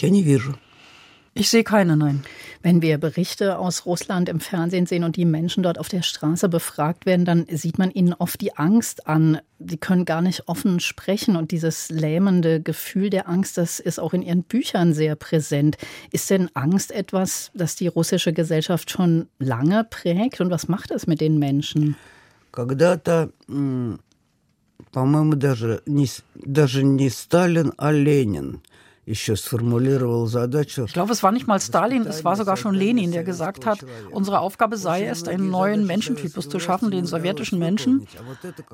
Я 0.00 0.10
не 0.10 0.22
вижу. 0.22 0.54
Ich 1.38 1.50
sehe 1.50 1.62
keine, 1.62 1.96
nein. 1.96 2.24
Wenn 2.62 2.82
wir 2.82 2.98
Berichte 2.98 3.58
aus 3.58 3.86
Russland 3.86 4.28
im 4.28 4.40
Fernsehen 4.40 4.86
sehen 4.86 5.04
und 5.04 5.14
die 5.14 5.24
Menschen 5.24 5.62
dort 5.62 5.78
auf 5.78 5.88
der 5.88 6.02
Straße 6.02 6.48
befragt 6.48 7.06
werden, 7.06 7.24
dann 7.24 7.46
sieht 7.48 7.78
man 7.78 7.92
ihnen 7.92 8.12
oft 8.12 8.40
die 8.40 8.56
Angst 8.56 9.06
an. 9.06 9.38
Sie 9.60 9.76
können 9.76 10.04
gar 10.04 10.20
nicht 10.20 10.48
offen 10.48 10.80
sprechen 10.80 11.36
und 11.36 11.52
dieses 11.52 11.90
lähmende 11.90 12.60
Gefühl 12.60 13.08
der 13.08 13.28
Angst, 13.28 13.56
das 13.56 13.78
ist 13.78 14.00
auch 14.00 14.14
in 14.14 14.22
ihren 14.22 14.42
Büchern 14.42 14.92
sehr 14.94 15.14
präsent. 15.14 15.76
Ist 16.10 16.28
denn 16.30 16.50
Angst 16.54 16.90
etwas, 16.90 17.52
das 17.54 17.76
die 17.76 17.86
russische 17.86 18.32
Gesellschaft 18.32 18.90
schon 18.90 19.28
lange 19.38 19.84
prägt 19.84 20.40
und 20.40 20.50
was 20.50 20.66
macht 20.66 20.90
es 20.90 21.06
mit 21.06 21.20
den 21.20 21.38
Menschen? 21.38 21.94
Когда-то, 22.50 23.30
по-моему, 24.90 25.36
даже 25.36 25.82
не, 25.86 26.08
даже 26.34 26.82
не 26.82 27.10
Сталин, 27.10 27.72
а 27.76 27.92
Ленин – 27.92 28.72
ich 29.05 30.93
glaube, 30.93 31.11
es 31.11 31.23
war 31.23 31.31
nicht 31.33 31.45
mal 31.45 31.59
Stalin, 31.59 32.05
es 32.07 32.23
war 32.23 32.37
sogar 32.37 32.55
schon 32.55 32.73
Lenin, 32.73 33.11
der 33.11 33.23
gesagt 33.23 33.65
hat, 33.65 33.85
unsere 34.11 34.39
Aufgabe 34.39 34.77
sei 34.77 35.05
es, 35.05 35.27
einen 35.27 35.49
neuen 35.49 35.85
Menschentypus 35.85 36.47
zu 36.47 36.59
schaffen, 36.59 36.89
den 36.89 37.05
sowjetischen 37.05 37.59
Menschen. 37.59 38.07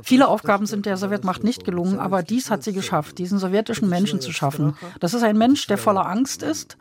Viele 0.03 0.27
Aufgaben 0.27 0.67
sind 0.67 0.85
der 0.85 0.97
Sowjetmacht 0.97 1.43
nicht 1.43 1.63
gelungen, 1.63 1.99
aber 1.99 2.21
dies 2.21 2.51
hat 2.51 2.63
sie 2.63 2.73
geschafft, 2.73 3.17
diesen 3.17 3.39
sowjetischen 3.39 3.89
Menschen 3.89 4.21
zu 4.21 4.31
schaffen. 4.31 4.75
Das 4.99 5.15
ist 5.15 5.23
ein 5.23 5.37
Mensch, 5.37 5.65
der 5.65 5.79
voller 5.79 6.05
Angst 6.05 6.43
ist, 6.43 6.77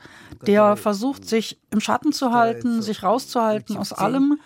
der 0.47 0.77
versucht, 0.77 1.27
sich 1.27 1.59
im 1.71 1.81
Schatten 1.81 2.13
zu 2.13 2.33
halten, 2.33 2.83
sich 2.83 3.03
rauszuhalten 3.03 3.79
aus 3.79 3.93
allem 3.93 4.39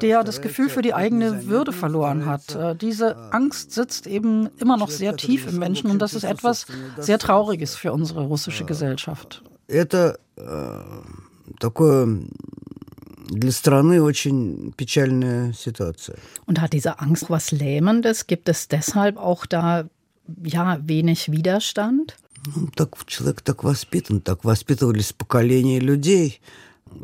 der 0.00 0.22
das 0.24 0.40
Gefühl 0.40 0.68
für 0.68 0.82
die 0.82 0.94
eigene 0.94 1.46
Würde 1.46 1.72
verloren 1.72 2.26
hat. 2.26 2.54
Äh, 2.54 2.76
diese 2.76 3.16
Angst 3.32 3.72
sitzt 3.72 4.06
eben 4.06 4.48
immer 4.58 4.76
noch 4.76 4.90
sehr 4.90 5.16
tief 5.16 5.46
im 5.46 5.58
Menschen 5.58 5.90
und 5.90 5.98
das 5.98 6.14
ist 6.14 6.24
etwas 6.24 6.66
sehr 6.98 7.18
Trauriges 7.18 7.74
für 7.74 7.92
unsere 7.92 8.22
russische 8.22 8.64
Gesellschaft. 8.64 9.42
Это 9.68 10.18
такое 11.60 12.20
для 13.32 13.50
страны 13.50 14.02
очень 14.02 14.72
печальная 14.76 15.52
ситуация. 15.52 16.16
Und 16.46 16.60
hat 16.60 16.72
diese 16.72 17.00
Angst 17.00 17.30
was 17.30 17.50
Lähmendes? 17.50 18.26
Gibt 18.26 18.48
es 18.48 18.68
deshalb 18.68 19.16
auch 19.16 19.46
da 19.46 19.88
ja 20.42 20.78
wenig 20.82 21.30
Widerstand? 21.30 22.16
Ну, 22.54 22.68
так 22.74 23.06
человек 23.06 23.40
так 23.42 23.64
воспитан, 23.64 24.20
так 24.20 24.44
воспитывались 24.44 25.12
поколения 25.12 25.78
людей. 25.78 26.40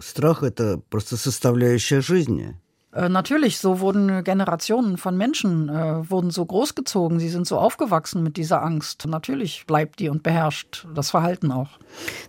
Страх – 0.00 0.42
это 0.42 0.80
просто 0.90 1.16
составляющая 1.16 2.00
жизни. 2.00 2.56
Äh, 2.92 3.10
natürlich, 3.10 3.58
so 3.58 3.80
wurden 3.80 4.24
Generationen 4.24 4.96
von 4.96 5.14
Menschen 5.16 5.68
äh, 5.68 6.10
wurden 6.10 6.30
so 6.30 6.44
großgezogen, 6.46 7.20
sie 7.20 7.28
sind 7.28 7.46
so 7.46 7.58
aufgewachsen 7.58 8.22
mit 8.22 8.38
dieser 8.38 8.62
Angst. 8.62 9.06
Natürlich 9.06 9.66
bleibt 9.66 10.00
die 10.00 10.08
und 10.08 10.22
beherrscht 10.22 10.86
das 10.94 11.10
Verhalten 11.10 11.52
auch. 11.52 11.68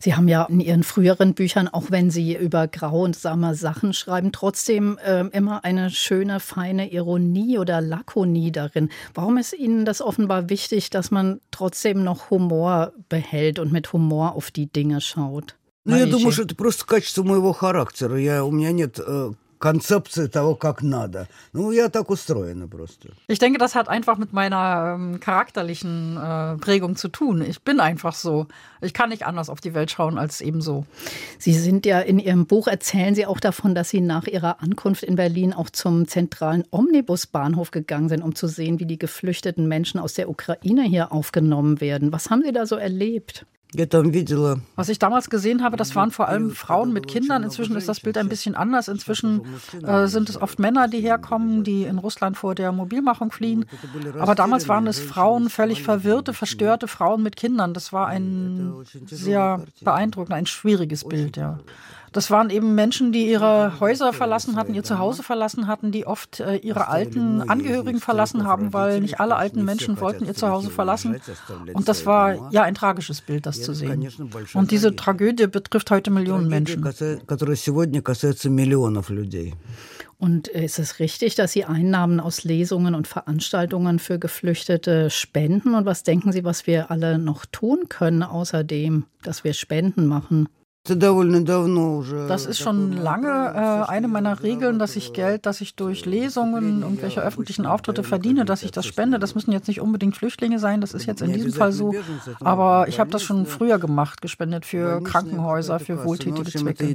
Sie 0.01 0.15
haben 0.15 0.27
ja 0.27 0.43
in 0.43 0.59
Ihren 0.59 0.83
früheren 0.83 1.33
Büchern, 1.33 1.69
auch 1.69 1.91
wenn 1.91 2.11
Sie 2.11 2.35
über 2.35 2.67
grausame 2.67 3.55
Sachen 3.55 3.93
schreiben, 3.93 4.33
trotzdem 4.33 4.97
äh, 4.97 5.21
immer 5.27 5.63
eine 5.63 5.89
schöne, 5.91 6.41
feine 6.41 6.91
Ironie 6.91 7.57
oder 7.57 7.79
Lakonie 7.79 8.51
darin. 8.51 8.89
Warum 9.13 9.37
ist 9.37 9.53
Ihnen 9.53 9.85
das 9.85 10.01
offenbar 10.01 10.49
wichtig, 10.49 10.89
dass 10.89 11.09
man 11.09 11.39
trotzdem 11.51 12.03
noch 12.03 12.31
Humor 12.31 12.91
behält 13.07 13.59
und 13.59 13.71
mit 13.71 13.93
Humor 13.93 14.35
auf 14.35 14.51
die 14.51 14.67
Dinge 14.67 14.99
schaut? 14.99 15.55
Ну, 15.85 15.95
я 15.95 16.05
думаю, 16.05 16.31
что 16.33 16.43
это 16.43 16.53
просто 16.53 16.85
качество 16.85 17.23
моего 17.23 17.53
характера. 17.53 18.17
Я, 18.17 18.43
у 18.43 18.51
меня 18.51 18.73
нет 18.73 18.99
концепция 19.63 20.27
того, 20.27 20.55
как 20.55 20.81
надо. 20.81 21.27
Ну, 21.53 21.71
я 21.71 21.89
так 21.89 22.09
устроена 22.09 22.67
просто. 22.67 23.09
Ich 23.27 23.39
denke, 23.39 23.59
das 23.59 23.75
hat 23.75 23.89
einfach 23.89 24.17
mit 24.17 24.33
meiner 24.33 24.95
ähm, 24.95 25.19
charakterlichen 25.19 26.17
äh, 26.17 26.57
Prägung 26.57 26.95
zu 26.95 27.09
tun. 27.09 27.41
Ich 27.41 27.61
bin 27.61 27.79
einfach 27.79 28.15
so. 28.15 28.47
Ich 28.81 28.93
kann 28.93 29.09
nicht 29.09 29.25
anders 29.25 29.49
auf 29.49 29.59
die 29.59 29.73
Welt 29.73 29.91
schauen 29.91 30.17
als 30.17 30.41
eben 30.41 30.61
so. 30.61 30.85
Sie 31.37 31.53
sind 31.53 31.85
ja 31.85 31.99
in 31.99 32.19
Ihrem 32.19 32.47
Buch, 32.47 32.67
erzählen 32.67 33.13
Sie 33.13 33.25
auch 33.25 33.39
davon, 33.39 33.75
dass 33.75 33.89
Sie 33.89 34.01
nach 34.01 34.25
Ihrer 34.27 34.63
Ankunft 34.63 35.03
in 35.03 35.15
Berlin 35.15 35.53
auch 35.53 35.69
zum 35.69 36.07
zentralen 36.07 36.63
Omnibusbahnhof 36.71 37.71
gegangen 37.71 38.07
sind, 38.07 38.23
um 38.23 38.35
zu 38.35 38.47
sehen, 38.47 38.79
wie 38.79 38.85
die 38.85 38.97
geflüchteten 38.97 39.67
Menschen 39.67 39.99
aus 39.99 40.13
der 40.13 40.29
Ukraine 40.29 40.83
hier 40.83 41.11
aufgenommen 41.11 41.81
werden. 41.81 42.13
Was 42.13 42.29
haben 42.29 42.43
Sie 42.43 42.53
da 42.53 42.65
so 42.65 42.77
erlebt? 42.77 43.45
Was 44.76 44.88
ich 44.88 44.98
damals 44.98 45.30
gesehen 45.30 45.62
habe, 45.62 45.76
das 45.76 45.94
waren 45.96 46.10
vor 46.10 46.28
allem 46.28 46.50
Frauen 46.50 46.92
mit 46.92 47.08
Kindern. 47.08 47.42
Inzwischen 47.42 47.76
ist 47.76 47.88
das 47.88 48.00
Bild 48.00 48.16
ein 48.16 48.28
bisschen 48.28 48.54
anders. 48.54 48.88
Inzwischen 48.88 49.42
äh, 49.82 50.06
sind 50.06 50.28
es 50.28 50.40
oft 50.40 50.58
Männer, 50.58 50.88
die 50.88 51.00
herkommen, 51.00 51.64
die 51.64 51.84
in 51.84 51.98
Russland 51.98 52.36
vor 52.36 52.54
der 52.54 52.72
Mobilmachung 52.72 53.32
fliehen. 53.32 53.64
Aber 54.18 54.34
damals 54.34 54.68
waren 54.68 54.86
es 54.86 54.98
Frauen, 54.98 55.50
völlig 55.50 55.82
verwirrte, 55.82 56.32
verstörte 56.32 56.88
Frauen 56.88 57.22
mit 57.22 57.36
Kindern. 57.36 57.74
Das 57.74 57.92
war 57.92 58.06
ein 58.06 58.74
sehr 59.06 59.64
beeindruckend, 59.82 60.34
ein 60.34 60.46
schwieriges 60.46 61.04
Bild, 61.04 61.36
ja. 61.36 61.58
Das 62.14 62.30
waren 62.30 62.48
eben 62.48 62.76
Menschen, 62.76 63.10
die 63.10 63.28
ihre 63.28 63.80
Häuser 63.80 64.12
verlassen 64.12 64.54
hatten, 64.54 64.72
ihr 64.72 64.84
Zuhause 64.84 65.24
verlassen 65.24 65.66
hatten, 65.66 65.90
die 65.90 66.06
oft 66.06 66.38
äh, 66.38 66.58
ihre 66.58 66.86
alten 66.86 67.42
Angehörigen 67.42 67.98
verlassen 67.98 68.44
haben, 68.44 68.72
weil 68.72 69.00
nicht 69.00 69.18
alle 69.18 69.34
alten 69.34 69.64
Menschen 69.64 70.00
wollten 70.00 70.24
ihr 70.24 70.34
Zuhause 70.34 70.70
verlassen. 70.70 71.20
Und 71.72 71.88
das 71.88 72.06
war 72.06 72.52
ja 72.52 72.62
ein 72.62 72.76
tragisches 72.76 73.20
Bild, 73.20 73.46
das 73.46 73.60
zu 73.60 73.74
sehen. 73.74 74.08
Und 74.54 74.70
diese 74.70 74.94
Tragödie 74.94 75.48
betrifft 75.48 75.90
heute 75.90 76.12
Millionen 76.12 76.46
Menschen. 76.46 76.84
Und 80.18 80.46
ist 80.46 80.78
es 80.78 81.00
richtig, 81.00 81.34
dass 81.34 81.50
Sie 81.50 81.64
Einnahmen 81.64 82.20
aus 82.20 82.44
Lesungen 82.44 82.94
und 82.94 83.08
Veranstaltungen 83.08 83.98
für 83.98 84.20
Geflüchtete 84.20 85.10
spenden? 85.10 85.74
Und 85.74 85.84
was 85.84 86.04
denken 86.04 86.30
Sie, 86.30 86.44
was 86.44 86.68
wir 86.68 86.92
alle 86.92 87.18
noch 87.18 87.44
tun 87.44 87.88
können, 87.88 88.22
außerdem, 88.22 89.04
dass 89.24 89.42
wir 89.42 89.52
Spenden 89.52 90.06
machen? 90.06 90.48
Das 92.28 92.44
ist 92.44 92.58
schon 92.58 92.92
lange 92.92 93.28
äh, 93.28 93.90
eine 93.90 94.06
meiner 94.06 94.42
Regeln, 94.42 94.78
dass 94.78 94.96
ich 94.96 95.14
Geld, 95.14 95.46
das 95.46 95.62
ich 95.62 95.76
durch 95.76 96.04
Lesungen, 96.04 96.82
und 96.84 97.00
welche 97.00 97.22
öffentlichen 97.22 97.64
Auftritte 97.64 98.02
verdiene, 98.04 98.44
dass 98.44 98.62
ich 98.62 98.70
das 98.70 98.84
spende. 98.84 99.18
Das 99.18 99.34
müssen 99.34 99.50
jetzt 99.52 99.66
nicht 99.66 99.80
unbedingt 99.80 100.14
Flüchtlinge 100.14 100.58
sein, 100.58 100.82
das 100.82 100.92
ist 100.92 101.06
jetzt 101.06 101.22
in 101.22 101.32
diesem 101.32 101.52
Fall 101.54 101.72
so. 101.72 101.94
Aber 102.40 102.86
ich 102.88 103.00
habe 103.00 103.10
das 103.10 103.22
schon 103.22 103.46
früher 103.46 103.78
gemacht, 103.78 104.20
gespendet 104.20 104.66
für 104.66 105.02
Krankenhäuser, 105.02 105.80
für 105.80 106.04
wohltätige 106.04 106.50
Zwecke. 106.50 106.94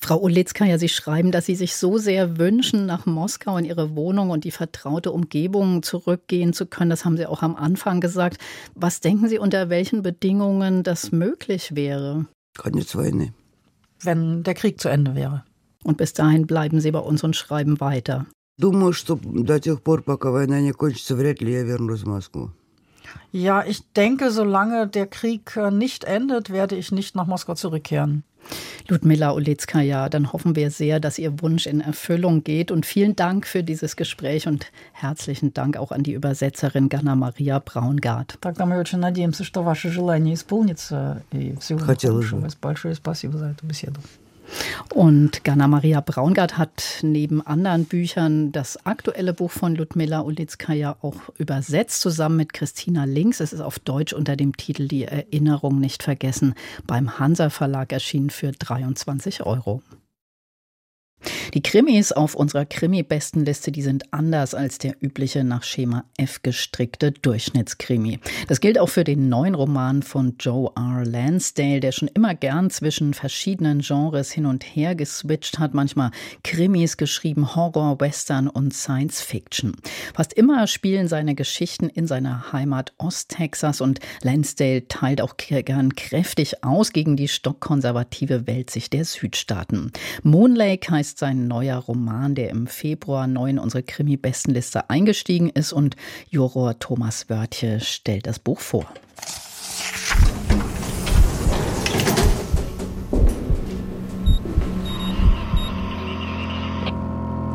Frau 0.00 0.20
Olitzka, 0.22 0.78
Sie 0.78 0.88
schreiben, 0.88 1.32
dass 1.32 1.46
Sie 1.46 1.54
sich 1.54 1.76
so 1.76 1.98
sehr 1.98 2.38
wünschen, 2.38 2.86
nach 2.86 3.06
Moskau 3.06 3.56
in 3.56 3.64
Ihre 3.64 3.94
Wohnung 3.96 4.30
und 4.30 4.44
die 4.44 4.50
vertraute 4.50 5.12
Umgebung 5.12 5.82
zurückgehen 5.82 6.52
zu 6.52 6.66
können. 6.66 6.90
Das 6.90 7.04
haben 7.04 7.16
Sie 7.16 7.26
auch 7.26 7.42
am 7.42 7.56
Anfang 7.56 8.00
gesagt. 8.00 8.38
Was 8.74 9.00
denken 9.00 9.28
Sie, 9.28 9.38
unter 9.38 9.70
welchen 9.70 10.02
Bedingungen 10.02 10.82
das 10.82 11.12
möglich 11.12 11.74
wäre? 11.74 12.26
Wenn 14.02 14.42
der 14.44 14.54
Krieg 14.54 14.80
zu 14.80 14.88
Ende 14.88 15.14
wäre. 15.14 15.44
Und 15.84 15.96
bis 15.96 16.12
dahin 16.12 16.46
bleiben 16.46 16.80
Sie 16.80 16.90
bei 16.90 17.00
uns 17.00 17.22
und 17.24 17.36
schreiben 17.36 17.80
weiter. 17.80 18.26
Ja, 23.30 23.64
ich 23.64 23.82
denke, 23.92 24.30
solange 24.30 24.88
der 24.88 25.06
Krieg 25.06 25.56
äh, 25.56 25.70
nicht 25.70 26.04
endet, 26.04 26.50
werde 26.50 26.76
ich 26.76 26.92
nicht 26.92 27.14
nach 27.14 27.26
Moskau 27.26 27.54
zurückkehren. 27.54 28.24
Ludmila 28.89 29.33
Olitzkaja, 29.33 30.09
dann 30.09 30.33
hoffen 30.33 30.55
wir 30.55 30.69
sehr, 30.69 30.99
dass 30.99 31.17
Ihr 31.17 31.41
Wunsch 31.41 31.65
in 31.67 31.81
Erfüllung 31.81 32.43
geht. 32.43 32.69
Und 32.71 32.85
vielen 32.85 33.15
Dank 33.15 33.47
für 33.47 33.63
dieses 33.63 33.95
Gespräch 33.95 34.47
und 34.47 34.67
herzlichen 34.91 35.53
Dank 35.53 35.77
auch 35.77 35.91
an 35.91 36.03
die 36.03 36.13
Übersetzerin 36.13 36.89
Ganna 36.89 37.15
Maria 37.15 37.59
Braungart. 37.59 38.37
Тогда 38.41 38.65
мы 38.65 38.77
очень 38.79 38.99
надеемся, 38.99 39.43
что 39.43 39.63
ваше 39.63 39.89
желание 39.89 40.33
исполнится. 40.33 41.23
И 41.31 41.55
всего 41.61 41.79
хорошего. 41.79 42.47
Большое 42.61 42.95
спасибо 42.95 43.37
за 43.37 43.51
эту 43.51 43.65
беседу. 43.65 43.99
Und 44.94 45.44
Ganna 45.44 45.68
Maria 45.68 46.00
Braungart 46.00 46.58
hat 46.58 47.00
neben 47.02 47.46
anderen 47.46 47.84
Büchern 47.84 48.52
das 48.52 48.84
aktuelle 48.86 49.32
Buch 49.32 49.50
von 49.50 49.74
Ludmila 49.74 50.20
Ulitskaya 50.20 50.96
auch 51.02 51.28
übersetzt, 51.38 52.00
zusammen 52.00 52.36
mit 52.36 52.52
Christina 52.52 53.04
Links. 53.04 53.40
Es 53.40 53.52
ist 53.52 53.60
auf 53.60 53.78
Deutsch 53.78 54.12
unter 54.12 54.36
dem 54.36 54.56
Titel 54.56 54.88
Die 54.88 55.04
Erinnerung 55.04 55.78
nicht 55.80 56.02
vergessen 56.02 56.54
beim 56.86 57.18
Hansa 57.18 57.50
Verlag 57.50 57.92
erschienen 57.92 58.30
für 58.30 58.52
23 58.52 59.44
Euro. 59.44 59.82
Die 61.54 61.62
Krimis 61.62 62.12
auf 62.12 62.34
unserer 62.34 62.66
Krimi-Bestenliste, 62.66 63.72
die 63.72 63.82
sind 63.82 64.12
anders 64.12 64.54
als 64.54 64.78
der 64.78 64.94
übliche 65.00 65.44
nach 65.44 65.62
Schema 65.62 66.04
F 66.16 66.42
gestrickte 66.42 67.10
Durchschnittskrimi. 67.10 68.20
Das 68.48 68.60
gilt 68.60 68.78
auch 68.78 68.88
für 68.88 69.04
den 69.04 69.28
neuen 69.28 69.54
Roman 69.54 70.02
von 70.02 70.36
Joe 70.38 70.70
R. 70.76 71.04
Lansdale, 71.04 71.80
der 71.80 71.92
schon 71.92 72.08
immer 72.08 72.34
gern 72.34 72.70
zwischen 72.70 73.14
verschiedenen 73.14 73.80
Genres 73.80 74.30
hin 74.30 74.46
und 74.46 74.62
her 74.62 74.94
geswitcht 74.94 75.58
hat, 75.58 75.74
manchmal 75.74 76.10
Krimis 76.44 76.96
geschrieben, 76.96 77.56
Horror, 77.56 77.98
Western 78.00 78.48
und 78.48 78.74
Science 78.74 79.20
Fiction. 79.20 79.74
Fast 80.14 80.34
immer 80.34 80.66
spielen 80.66 81.08
seine 81.08 81.34
Geschichten 81.34 81.88
in 81.88 82.06
seiner 82.06 82.52
Heimat 82.52 82.92
Osttexas 82.98 83.80
und 83.80 84.00
Lansdale 84.22 84.86
teilt 84.88 85.20
auch 85.20 85.36
gern 85.36 85.94
kräftig 85.94 86.62
aus 86.62 86.92
gegen 86.92 87.16
die 87.16 87.28
stockkonservative 87.28 88.46
Weltsicht 88.46 88.92
der 88.92 89.04
Südstaaten. 89.04 89.92
Moonlake 90.22 90.90
heißt 90.90 91.07
ist 91.08 91.18
sein 91.18 91.48
neuer 91.48 91.78
Roman, 91.78 92.34
der 92.34 92.50
im 92.50 92.66
Februar 92.66 93.26
neu 93.26 93.48
in 93.48 93.58
unsere 93.58 93.82
Krimi-Bestenliste 93.82 94.90
eingestiegen 94.90 95.48
ist 95.48 95.72
und 95.72 95.96
Juror 96.28 96.78
Thomas 96.78 97.30
Wörtje 97.30 97.80
stellt 97.80 98.26
das 98.26 98.38
Buch 98.38 98.60
vor. 98.60 98.84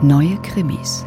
Neue 0.01 0.36
Krimis. 0.41 1.05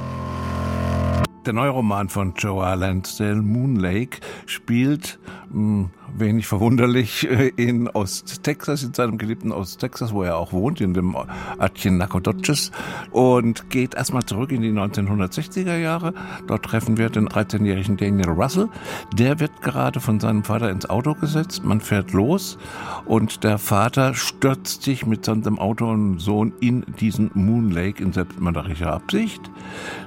Der 1.45 1.53
neue 1.53 1.71
Roman 1.71 2.09
von 2.09 2.35
Joe 2.37 2.77
Lansdale, 2.77 3.43
Moon 3.43 3.75
Lake, 3.75 4.19
spielt 4.47 5.19
mh, 5.51 5.55
hm, 5.55 5.91
wenig 6.19 6.47
verwunderlich 6.47 7.29
äh, 7.29 7.49
in 7.57 7.89
Osttexas, 7.89 8.83
in 8.83 8.95
seinem 8.95 9.19
geliebten 9.19 9.53
Osttexas, 9.53 10.13
wo 10.13 10.23
er 10.23 10.37
auch 10.37 10.53
wohnt, 10.53 10.81
in 10.81 10.95
dem 10.95 11.17
Örtchen 11.61 11.99
Nacogdoches 11.99 12.71
und 13.11 13.71
geht 13.71 13.95
erstmal 13.95 14.25
zurück 14.25 14.53
in 14.53 14.63
die 14.63 14.73
1960er 14.73 15.77
Jahre. 15.77 16.15
Dort 16.47 16.65
treffen 16.65 16.97
wir 16.97 17.11
den 17.11 17.29
13-jährigen 17.29 17.97
Daniel 17.97 18.31
Russell. 18.31 18.69
Der 19.15 19.41
wird 19.41 19.63
gerade 19.63 20.01
von 20.01 20.21
seinem 20.21 20.45
Vater 20.45 20.71
ins 20.71 20.89
Auto 20.89 21.15
gesetzt. 21.15 21.65
Man 21.65 21.81
fährt 21.81 22.13
los 22.13 22.59
und 23.05 23.45
der 23.45 23.59
Vater 23.59 24.15
stürzt 24.15 24.83
sich 24.83 25.07
mit 25.07 25.25
seinem 25.25 25.59
Auto 25.59 25.91
und 25.91 26.19
Sohn 26.19 26.53
in 26.61 26.85
diesen 27.01 27.31
Moon 27.35 27.71
Lake 27.71 28.03
in 28.03 28.13
selbstmörderischer 28.13 28.93
Absicht. 28.93 29.41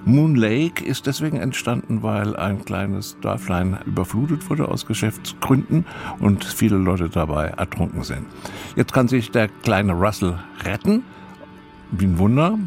Moon 0.05 0.35
Lake 0.35 0.83
ist 0.83 1.05
deswegen 1.07 1.37
entstanden, 1.37 2.03
weil 2.03 2.35
ein 2.35 2.65
kleines 2.65 3.17
Dörflein 3.21 3.79
überflutet 3.85 4.49
wurde 4.49 4.67
aus 4.67 4.85
Geschäftsgründen 4.85 5.85
und 6.19 6.43
viele 6.43 6.77
Leute 6.77 7.09
dabei 7.09 7.47
ertrunken 7.47 8.03
sind. 8.03 8.25
Jetzt 8.75 8.93
kann 8.93 9.07
sich 9.07 9.31
der 9.31 9.47
kleine 9.47 9.93
Russell 9.93 10.37
retten, 10.63 11.03
wie 11.91 12.05
ein 12.05 12.17
Wunder, 12.19 12.57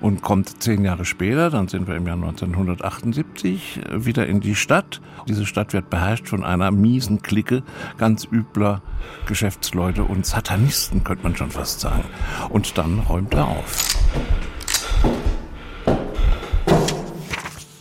und 0.00 0.22
kommt 0.22 0.62
zehn 0.62 0.84
Jahre 0.84 1.04
später, 1.04 1.50
dann 1.50 1.68
sind 1.68 1.88
wir 1.88 1.96
im 1.96 2.06
Jahr 2.06 2.16
1978, 2.16 3.80
wieder 3.92 4.26
in 4.26 4.40
die 4.40 4.54
Stadt. 4.54 5.00
Diese 5.26 5.44
Stadt 5.46 5.72
wird 5.72 5.90
beherrscht 5.90 6.28
von 6.28 6.44
einer 6.44 6.70
miesen 6.70 7.22
Clique 7.22 7.62
ganz 7.96 8.26
übler 8.30 8.80
Geschäftsleute 9.26 10.04
und 10.04 10.24
Satanisten, 10.24 11.04
könnte 11.04 11.24
man 11.24 11.36
schon 11.36 11.50
fast 11.50 11.80
sagen. 11.80 12.04
Und 12.48 12.78
dann 12.78 13.00
räumt 13.00 13.34
er 13.34 13.48
auf. 13.48 13.96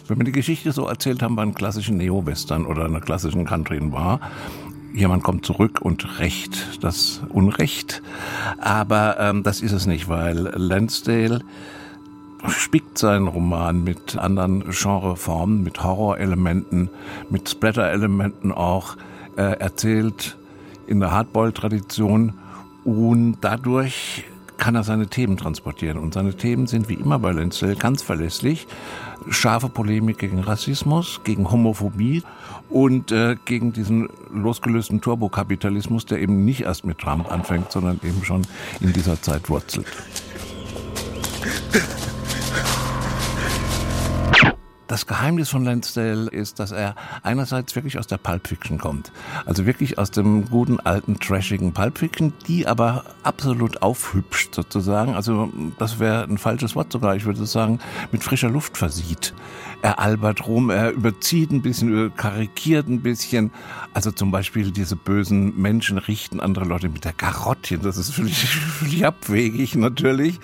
Wenn 0.07 0.17
wir 0.19 0.25
die 0.25 0.31
Geschichte 0.31 0.71
so 0.71 0.87
erzählt 0.87 1.21
haben 1.21 1.35
bei 1.35 1.41
einem 1.41 1.53
klassischen 1.53 1.97
Neo-Western 1.97 2.65
oder 2.65 2.85
einer 2.85 3.01
klassischen 3.01 3.45
Country-Noir, 3.45 4.21
jemand 4.97 5.23
kommt 5.23 5.45
zurück 5.45 5.79
und 5.81 6.19
rächt 6.19 6.83
das 6.83 7.21
Unrecht. 7.29 8.01
Aber 8.59 9.19
ähm, 9.19 9.43
das 9.43 9.61
ist 9.61 9.71
es 9.71 9.85
nicht, 9.85 10.09
weil 10.09 10.37
Lansdale 10.55 11.41
spickt 12.47 12.97
seinen 12.97 13.27
Roman 13.27 13.83
mit 13.83 14.17
anderen 14.17 14.63
Genreformen, 14.69 15.63
mit 15.63 15.83
Horrorelementen, 15.83 16.89
mit 17.29 17.49
Splatter-Elementen 17.49 18.51
auch, 18.51 18.97
äh, 19.37 19.59
erzählt 19.59 20.37
in 20.87 20.99
der 20.99 21.11
Hardboil-Tradition 21.11 22.33
und 22.83 23.37
dadurch 23.41 24.23
kann 24.57 24.75
er 24.75 24.83
seine 24.83 25.07
Themen 25.07 25.37
transportieren. 25.37 25.99
Und 25.99 26.15
seine 26.15 26.35
Themen 26.35 26.65
sind 26.65 26.89
wie 26.89 26.95
immer 26.95 27.19
bei 27.19 27.31
Lansdale 27.31 27.75
ganz 27.75 28.01
verlässlich 28.01 28.67
scharfe 29.29 29.69
Polemik 29.69 30.17
gegen 30.17 30.39
Rassismus, 30.39 31.21
gegen 31.23 31.51
Homophobie 31.51 32.23
und 32.69 33.11
äh, 33.11 33.35
gegen 33.45 33.73
diesen 33.73 34.09
losgelösten 34.31 35.01
Turbokapitalismus, 35.01 36.05
der 36.05 36.19
eben 36.19 36.45
nicht 36.45 36.61
erst 36.61 36.85
mit 36.85 36.99
Trump 36.99 37.31
anfängt, 37.31 37.71
sondern 37.71 37.99
eben 38.03 38.23
schon 38.23 38.41
in 38.79 38.93
dieser 38.93 39.21
Zeit 39.21 39.49
wurzelt. 39.49 39.87
Das 44.87 45.05
Geheimnis 45.05 45.49
von 45.49 45.65
Lansdale 45.65 46.29
ist, 46.29 46.59
dass 46.59 46.71
er 46.71 46.95
einerseits 47.21 47.75
wirklich 47.75 47.99
aus 47.99 48.07
der 48.07 48.17
Pulp 48.17 48.47
Fiction 48.47 48.77
kommt. 48.77 49.11
Also 49.45 49.65
wirklich 49.65 49.97
aus 49.97 50.11
dem 50.11 50.49
guten, 50.49 50.79
alten, 50.79 51.19
trashigen 51.19 51.73
Pulp 51.73 51.97
Fiction, 51.97 52.31
die 52.47 52.67
aber 52.67 53.03
absolut 53.23 53.81
aufhübscht 53.81 54.55
sozusagen. 54.55 55.13
Also 55.13 55.51
das 55.77 55.99
wäre 55.99 56.23
ein 56.23 56.37
falsches 56.37 56.75
Wort 56.75 56.91
sogar. 56.91 57.17
Ich 57.17 57.25
würde 57.25 57.45
sagen, 57.45 57.79
mit 58.13 58.23
frischer 58.23 58.49
Luft 58.49 58.77
versieht. 58.77 59.33
Er 59.81 59.99
albert 59.99 60.47
rum, 60.47 60.69
er 60.69 60.91
überzieht 60.91 61.51
ein 61.51 61.61
bisschen, 61.61 62.15
karikiert 62.15 62.87
ein 62.87 63.01
bisschen. 63.01 63.51
Also 63.93 64.11
zum 64.11 64.31
Beispiel 64.31 64.71
diese 64.71 64.95
bösen 64.95 65.59
Menschen 65.61 65.97
richten 65.97 66.39
andere 66.39 66.63
Leute 66.65 66.87
mit 66.87 67.03
der 67.03 67.13
Karottchen. 67.13 67.81
Das 67.81 67.97
ist 67.97 68.13
völlig, 68.13 68.47
völlig 68.79 69.05
abwegig 69.05 69.75
natürlich. 69.75 70.39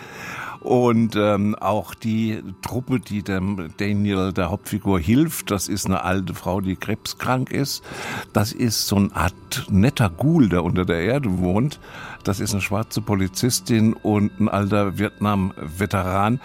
Und 0.63 1.17
ähm, 1.17 1.55
auch 1.55 1.93
die 1.93 2.41
Truppe, 2.61 3.01
die 3.01 3.21
dem 3.21 3.73
Daniel, 3.75 4.31
der 4.31 4.49
Hauptfigur, 4.49 4.97
hilft, 4.97 5.51
das 5.51 5.67
ist 5.67 5.85
eine 5.85 6.03
alte 6.03 6.33
Frau, 6.33 6.61
die 6.61 6.77
krebskrank 6.77 7.51
ist. 7.51 7.83
Das 8.31 8.53
ist 8.53 8.87
so 8.87 8.95
eine 8.95 9.13
Art 9.13 9.67
netter 9.69 10.09
Ghoul, 10.09 10.47
der 10.47 10.63
unter 10.63 10.85
der 10.85 11.01
Erde 11.01 11.37
wohnt. 11.39 11.81
Das 12.23 12.39
ist 12.39 12.53
eine 12.53 12.61
schwarze 12.61 13.01
Polizistin 13.01 13.91
und 13.91 14.39
ein 14.39 14.47
alter 14.47 14.97
Vietnam-Veteran. 14.97 16.39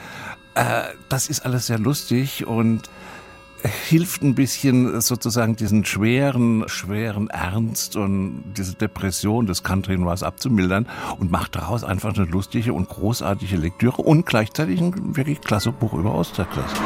Äh, 0.54 0.82
das 1.08 1.28
ist 1.28 1.46
alles 1.46 1.68
sehr 1.68 1.78
lustig 1.78 2.44
und 2.44 2.90
hilft 3.62 4.22
ein 4.22 4.34
bisschen 4.34 5.00
sozusagen 5.00 5.56
diesen 5.56 5.84
schweren, 5.84 6.64
schweren 6.68 7.28
Ernst 7.28 7.96
und 7.96 8.44
diese 8.56 8.74
Depression 8.74 9.46
des 9.46 9.62
Country 9.62 9.96
Noirs 9.98 10.22
abzumildern 10.22 10.86
und 11.18 11.30
macht 11.30 11.56
daraus 11.56 11.84
einfach 11.84 12.14
eine 12.14 12.26
lustige 12.26 12.72
und 12.72 12.88
großartige 12.88 13.56
Lektüre 13.56 14.02
und 14.02 14.26
gleichzeitig 14.26 14.80
ein 14.80 15.16
wirklich 15.16 15.40
klasse 15.40 15.72
Buch 15.72 15.94
über 15.94 16.14
Osterklasse. 16.14 16.76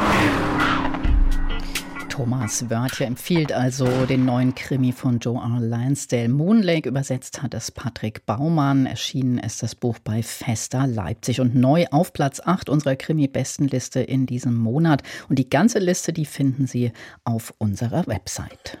Thomas 2.13 2.69
Wörtje 2.69 3.07
empfiehlt 3.07 3.51
also 3.51 3.87
den 4.05 4.23
neuen 4.23 4.53
Krimi 4.53 4.91
von 4.91 5.17
Joanne 5.17 5.65
Lansdale. 5.65 6.29
Moonlake 6.29 6.87
übersetzt 6.87 7.41
hat 7.41 7.55
es 7.55 7.71
Patrick 7.71 8.27
Baumann. 8.27 8.85
Erschienen 8.85 9.39
ist 9.39 9.63
das 9.63 9.73
Buch 9.73 9.97
bei 9.97 10.21
Festa 10.21 10.85
Leipzig 10.85 11.41
und 11.41 11.55
neu 11.55 11.87
auf 11.89 12.13
Platz 12.13 12.39
8 12.39 12.69
unserer 12.69 12.95
Krimi-Bestenliste 12.97 13.99
in 14.01 14.27
diesem 14.27 14.53
Monat. 14.53 15.01
Und 15.27 15.39
die 15.39 15.49
ganze 15.49 15.79
Liste, 15.79 16.13
die 16.13 16.25
finden 16.25 16.67
Sie 16.67 16.91
auf 17.23 17.51
unserer 17.57 18.05
Website. 18.05 18.77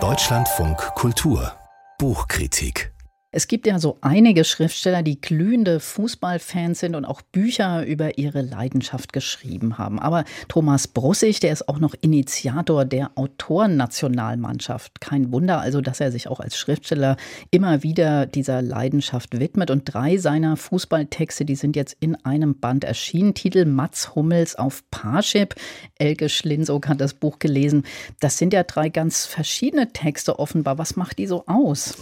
Deutschlandfunk 0.00 0.78
Kultur 0.96 1.52
Buchkritik 2.00 2.93
es 3.34 3.48
gibt 3.48 3.66
ja 3.66 3.80
so 3.80 3.98
einige 4.00 4.44
Schriftsteller, 4.44 5.02
die 5.02 5.20
glühende 5.20 5.80
Fußballfans 5.80 6.78
sind 6.78 6.94
und 6.94 7.04
auch 7.04 7.20
Bücher 7.20 7.84
über 7.84 8.16
ihre 8.16 8.42
Leidenschaft 8.42 9.12
geschrieben 9.12 9.76
haben. 9.76 9.98
Aber 9.98 10.24
Thomas 10.46 10.86
Brussig, 10.86 11.40
der 11.40 11.52
ist 11.52 11.68
auch 11.68 11.80
noch 11.80 11.96
Initiator 12.00 12.84
der 12.84 13.10
Autorennationalmannschaft. 13.16 15.00
Kein 15.00 15.32
Wunder 15.32 15.60
also, 15.60 15.80
dass 15.80 15.98
er 15.98 16.12
sich 16.12 16.28
auch 16.28 16.38
als 16.38 16.56
Schriftsteller 16.56 17.16
immer 17.50 17.82
wieder 17.82 18.26
dieser 18.26 18.62
Leidenschaft 18.62 19.40
widmet. 19.40 19.72
Und 19.72 19.92
drei 19.92 20.16
seiner 20.16 20.56
Fußballtexte, 20.56 21.44
die 21.44 21.56
sind 21.56 21.74
jetzt 21.74 21.96
in 21.98 22.14
einem 22.24 22.60
Band 22.60 22.84
erschienen. 22.84 23.34
Titel 23.34 23.64
Mats 23.64 24.14
Hummels 24.14 24.54
auf 24.54 24.88
Parship. 24.92 25.56
Elke 25.98 26.28
Schlinsock 26.28 26.86
hat 26.86 27.00
das 27.00 27.14
Buch 27.14 27.40
gelesen. 27.40 27.82
Das 28.20 28.38
sind 28.38 28.52
ja 28.52 28.62
drei 28.62 28.90
ganz 28.90 29.26
verschiedene 29.26 29.92
Texte 29.92 30.38
offenbar. 30.38 30.78
Was 30.78 30.94
macht 30.94 31.18
die 31.18 31.26
so 31.26 31.44
aus? 31.48 31.96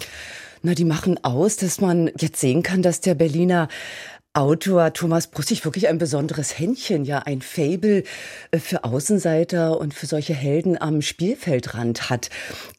Na, 0.64 0.74
die 0.74 0.84
machen 0.84 1.22
aus, 1.24 1.56
dass 1.56 1.80
man 1.80 2.10
jetzt 2.18 2.40
sehen 2.40 2.62
kann, 2.62 2.82
dass 2.82 3.00
der 3.00 3.16
Berliner 3.16 3.68
Autor 4.34 4.94
Thomas 4.94 5.26
Brussig 5.26 5.62
wirklich 5.66 5.88
ein 5.88 5.98
besonderes 5.98 6.58
Händchen, 6.58 7.04
ja 7.04 7.18
ein 7.18 7.42
Fable 7.42 8.02
äh, 8.50 8.58
für 8.58 8.82
Außenseiter 8.84 9.78
und 9.78 9.92
für 9.92 10.06
solche 10.06 10.32
Helden 10.32 10.80
am 10.80 11.02
Spielfeldrand 11.02 12.08
hat. 12.08 12.30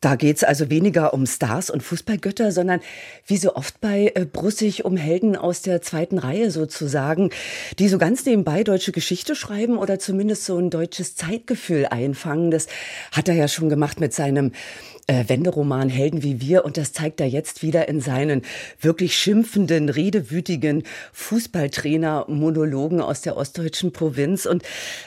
Da 0.02 0.16
geht's 0.16 0.44
also 0.44 0.72
weniger 0.72 1.14
um 1.14 1.28
Stars 1.28 1.70
und 1.70 1.84
Fußballgötter, 1.84 2.52
sondern 2.52 2.80
wie 3.28 3.38
so 3.38 3.56
oft 3.56 3.80
bei 3.82 4.14
äh, 4.16 4.26
Brussig 4.26 4.84
um 4.84 4.98
Helden 4.98 5.36
aus 5.36 5.62
der 5.62 5.84
zweiten 5.84 6.18
Reihe 6.18 6.50
sozusagen, 6.50 7.30
die 7.78 7.88
so 7.88 8.00
ganz 8.00 8.26
nebenbei 8.26 8.64
deutsche 8.64 8.92
Geschichte 8.92 9.36
schreiben 9.36 9.78
oder 9.78 10.00
zumindest 10.00 10.46
so 10.46 10.58
ein 10.58 10.72
deutsches 10.72 11.16
Zeitgefühl 11.16 11.86
einfangen. 11.86 12.50
Das 12.50 12.66
hat 13.12 13.28
er 13.28 13.36
ja 13.36 13.48
schon 13.48 13.70
gemacht 13.70 14.00
mit 14.00 14.12
seinem 14.12 14.54
äh, 15.08 15.26
Wenderoman 15.28 15.90
Helden 15.90 16.24
wie 16.24 16.42
wir 16.42 16.66
und 16.66 16.78
das 16.78 16.94
zeigt 16.94 17.20
er 17.22 17.28
jetzt 17.28 17.62
wieder 17.62 17.88
in 17.88 18.00
seinen 18.00 18.42
wirklich 18.80 19.16
schimpfenden, 19.16 19.90
redewütigen 19.90 20.84
Fußballtrainer-Monologen 21.14 23.02
aus 23.02 23.22
der 23.22 23.38
ostdeutschen 23.38 23.92
Provinz. 23.92 24.46
Und 24.46 24.64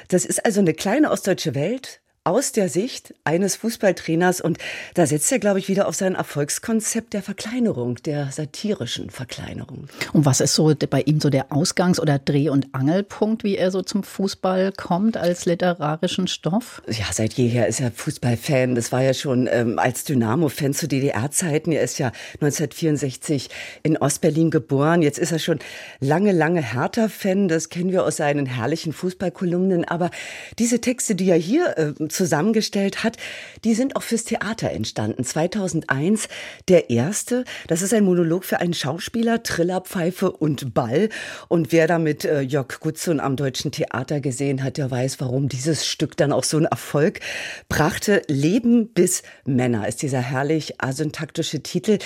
das 0.08 0.24
ist 0.24 0.44
also 0.44 0.60
eine 0.60 0.74
kleine 0.74 1.10
ostdeutsche 1.10 1.54
Welt, 1.54 2.00
aus 2.26 2.50
der 2.50 2.68
Sicht 2.68 3.14
eines 3.24 3.56
Fußballtrainers. 3.56 4.40
Und 4.40 4.58
da 4.94 5.06
setzt 5.06 5.30
er, 5.30 5.38
glaube 5.38 5.60
ich, 5.60 5.68
wieder 5.68 5.86
auf 5.86 5.94
sein 5.94 6.16
Erfolgskonzept 6.16 7.14
der 7.14 7.22
Verkleinerung, 7.22 7.96
der 8.02 8.32
satirischen 8.32 9.10
Verkleinerung. 9.10 9.88
Und 10.12 10.26
was 10.26 10.40
ist 10.40 10.54
so 10.54 10.74
bei 10.90 11.02
ihm 11.02 11.20
so 11.20 11.30
der 11.30 11.52
Ausgangs- 11.52 12.00
oder 12.00 12.18
Dreh- 12.18 12.48
und 12.48 12.74
Angelpunkt, 12.74 13.44
wie 13.44 13.56
er 13.56 13.70
so 13.70 13.80
zum 13.82 14.02
Fußball 14.02 14.72
kommt 14.72 15.16
als 15.16 15.46
literarischen 15.46 16.26
Stoff? 16.26 16.82
Ja, 16.88 17.06
seit 17.12 17.34
jeher 17.34 17.68
ist 17.68 17.80
er 17.80 17.92
Fußballfan. 17.92 18.74
Das 18.74 18.90
war 18.90 19.02
ja 19.02 19.14
schon 19.14 19.48
ähm, 19.50 19.78
als 19.78 20.02
Dynamo-Fan 20.04 20.74
zu 20.74 20.88
DDR-Zeiten. 20.88 21.70
Er 21.70 21.82
ist 21.82 21.98
ja 21.98 22.08
1964 22.40 23.50
in 23.84 23.96
Ostberlin 23.96 24.50
geboren. 24.50 25.02
Jetzt 25.02 25.20
ist 25.20 25.30
er 25.30 25.38
schon 25.38 25.60
lange, 26.00 26.32
lange 26.32 26.60
Hertha-Fan. 26.60 27.46
Das 27.46 27.68
kennen 27.68 27.92
wir 27.92 28.04
aus 28.04 28.16
seinen 28.16 28.46
herrlichen 28.46 28.92
Fußballkolumnen. 28.92 29.84
Aber 29.84 30.10
diese 30.58 30.80
Texte, 30.80 31.14
die 31.14 31.30
er 31.30 31.36
hier 31.36 31.78
äh, 31.78 32.08
zusammengestellt 32.16 33.04
hat, 33.04 33.16
die 33.64 33.74
sind 33.74 33.96
auch 33.96 34.02
fürs 34.02 34.24
Theater 34.24 34.70
entstanden. 34.70 35.24
2001 35.24 36.28
der 36.68 36.90
erste. 36.90 37.44
Das 37.68 37.82
ist 37.82 37.94
ein 37.94 38.04
Monolog 38.04 38.44
für 38.44 38.60
einen 38.60 38.74
Schauspieler, 38.74 39.42
Trillerpfeife 39.42 40.30
und 40.30 40.74
Ball. 40.74 41.08
Und 41.48 41.72
wer 41.72 41.86
da 41.86 41.98
mit 41.98 42.24
äh, 42.24 42.40
Jörg 42.40 42.80
Gutzun 42.80 43.20
am 43.20 43.36
Deutschen 43.36 43.72
Theater 43.72 44.20
gesehen 44.20 44.62
hat, 44.62 44.76
der 44.76 44.90
weiß, 44.90 45.20
warum 45.20 45.48
dieses 45.48 45.86
Stück 45.86 46.16
dann 46.16 46.32
auch 46.32 46.44
so 46.44 46.56
einen 46.56 46.66
Erfolg 46.66 47.20
brachte. 47.68 48.22
Leben 48.28 48.88
bis 48.88 49.22
Männer 49.44 49.86
ist 49.86 50.02
dieser 50.02 50.20
herrlich 50.20 50.80
asyntaktische 50.80 51.62
Titel, 51.62 51.98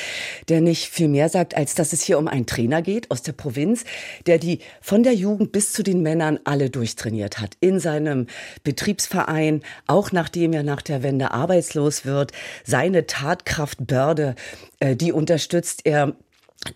der 0.49 0.61
nicht 0.61 0.89
viel 0.89 1.09
mehr 1.09 1.29
sagt, 1.29 1.57
als 1.57 1.75
dass 1.75 1.93
es 1.93 2.03
hier 2.03 2.19
um 2.19 2.29
einen 2.29 2.47
Trainer 2.47 2.83
geht 2.83 3.11
aus 3.11 3.23
der 3.23 3.33
Provinz, 3.33 3.85
der 4.27 4.39
die 4.39 4.61
von 4.81 5.03
der 5.03 5.15
Jugend 5.15 5.53
bis 5.53 5.73
zu 5.73 5.83
den 5.83 6.03
Männern 6.03 6.41
alle 6.45 6.71
durchtrainiert 6.71 7.41
hat. 7.41 7.57
In 7.61 7.79
seinem 7.79 8.27
Betriebsverein, 8.65 9.63
auch 9.87 10.00
auch 10.01 10.13
nachdem 10.13 10.55
er 10.55 10.63
nach 10.63 10.81
der 10.81 11.03
Wende 11.03 11.33
arbeitslos 11.33 12.07
wird, 12.07 12.33
seine 12.65 13.07
Tatkraftbörde, 13.07 14.35
äh, 14.79 14.97
die 14.97 15.13
unterstützt 15.13 15.83
er 15.85 16.15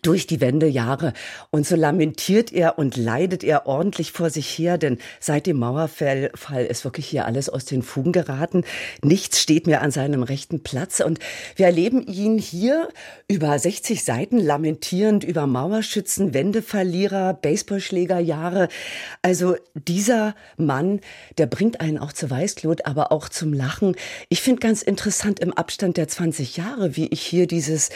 durch 0.00 0.26
die 0.26 0.40
Wendejahre. 0.40 1.12
Und 1.50 1.66
so 1.66 1.76
lamentiert 1.76 2.52
er 2.52 2.78
und 2.78 2.96
leidet 2.96 3.44
er 3.44 3.66
ordentlich 3.66 4.12
vor 4.12 4.30
sich 4.30 4.48
her, 4.58 4.78
denn 4.78 4.98
seit 5.20 5.46
dem 5.46 5.58
Mauerfall 5.58 6.30
ist 6.68 6.84
wirklich 6.84 7.06
hier 7.06 7.26
alles 7.26 7.50
aus 7.50 7.66
den 7.66 7.82
Fugen 7.82 8.12
geraten. 8.12 8.64
Nichts 9.02 9.40
steht 9.40 9.66
mehr 9.66 9.82
an 9.82 9.90
seinem 9.90 10.22
rechten 10.22 10.62
Platz. 10.62 11.00
Und 11.00 11.18
wir 11.56 11.66
erleben 11.66 12.02
ihn 12.06 12.38
hier 12.38 12.88
über 13.28 13.58
60 13.58 14.04
Seiten 14.04 14.38
lamentierend 14.38 15.22
über 15.22 15.46
Mauerschützen, 15.46 16.32
Wendeverlierer, 16.32 17.34
Baseballschlägerjahre. 17.34 18.68
Also 19.20 19.56
dieser 19.74 20.34
Mann, 20.56 21.00
der 21.36 21.46
bringt 21.46 21.82
einen 21.82 21.98
auch 21.98 22.14
zur 22.14 22.30
Weißglut, 22.30 22.86
aber 22.86 23.12
auch 23.12 23.28
zum 23.28 23.52
Lachen. 23.52 23.96
Ich 24.30 24.40
finde 24.40 24.60
ganz 24.60 24.80
interessant 24.80 25.40
im 25.40 25.52
Abstand 25.52 25.98
der 25.98 26.08
20 26.08 26.56
Jahre, 26.56 26.96
wie 26.96 27.08
ich 27.08 27.20
hier 27.20 27.46
dieses 27.46 27.90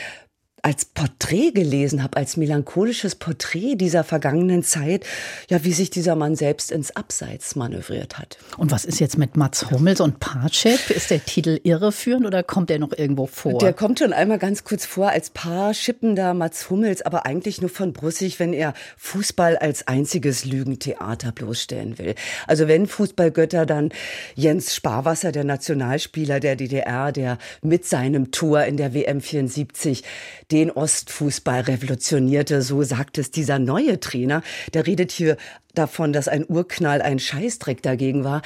als 0.68 0.85
Porträt 0.85 1.52
gelesen 1.52 2.02
habe, 2.02 2.18
als 2.18 2.37
melancholisches 2.37 3.14
Porträt 3.14 3.76
dieser 3.76 4.04
vergangenen 4.04 4.62
Zeit, 4.62 5.07
ja, 5.48 5.64
wie 5.64 5.72
sich 5.72 5.88
dieser 5.88 6.14
Mann 6.14 6.37
selbst 6.37 6.70
ins 6.70 6.94
Abseits 6.94 7.57
manövriert 7.57 8.18
hat. 8.18 8.37
Und 8.59 8.70
was 8.70 8.85
ist 8.85 9.00
jetzt 9.00 9.16
mit 9.16 9.35
Mats 9.35 9.70
Hummels 9.70 10.02
und 10.02 10.20
Parship? 10.20 10.90
Ist 10.90 11.11
der 11.11 11.24
Titel 11.24 11.59
irreführend 11.62 12.26
oder 12.26 12.42
kommt 12.42 12.68
der 12.68 12.78
noch 12.78 12.92
irgendwo 12.92 13.24
vor? 13.24 13.59
Der 13.61 13.72
kommt 13.72 14.00
schon 14.00 14.12
einmal 14.12 14.38
ganz 14.38 14.62
kurz 14.62 14.85
vor 14.85 15.09
als 15.09 15.31
Paarschippender 15.31 16.35
Mats 16.35 16.68
Hummels, 16.68 17.00
aber 17.00 17.24
eigentlich 17.24 17.62
nur 17.62 17.70
von 17.70 17.94
Brussig, 17.94 18.38
wenn 18.38 18.52
er 18.52 18.74
Fußball 18.98 19.57
als 19.57 19.88
einziges 19.88 20.44
Lügentheater 20.44 21.33
bloßstellen 21.33 21.96
will. 21.96 22.14
Also 22.46 22.68
wenn 22.68 22.87
Fußballgötter, 22.87 23.64
dann 23.64 23.88
Jens 24.35 24.74
Sparwasser, 24.74 25.33
der 25.33 25.44
Nationalspieler 25.44 26.40
der 26.40 26.57
DDR, 26.57 27.11
der 27.11 27.38
mit 27.62 27.87
seinem 27.87 28.33
Tor 28.33 28.64
in 28.64 28.76
der 28.76 28.92
WM 28.92 29.22
74 29.22 30.04
den 30.50 30.58
Ostfußball 30.66 31.62
revolutionierte. 31.62 32.62
So 32.62 32.83
sagt 32.83 33.18
es 33.18 33.31
dieser 33.31 33.59
neue 33.59 34.01
Trainer. 34.01 34.42
Der 34.75 34.87
redet 34.87 35.12
hier 35.12 35.37
davon, 35.75 36.12
dass 36.12 36.29
ein 36.29 36.44
Urknall 36.49 37.01
ein 37.01 37.18
Scheißdreck 37.18 37.83
dagegen 37.83 38.25
war. 38.25 38.42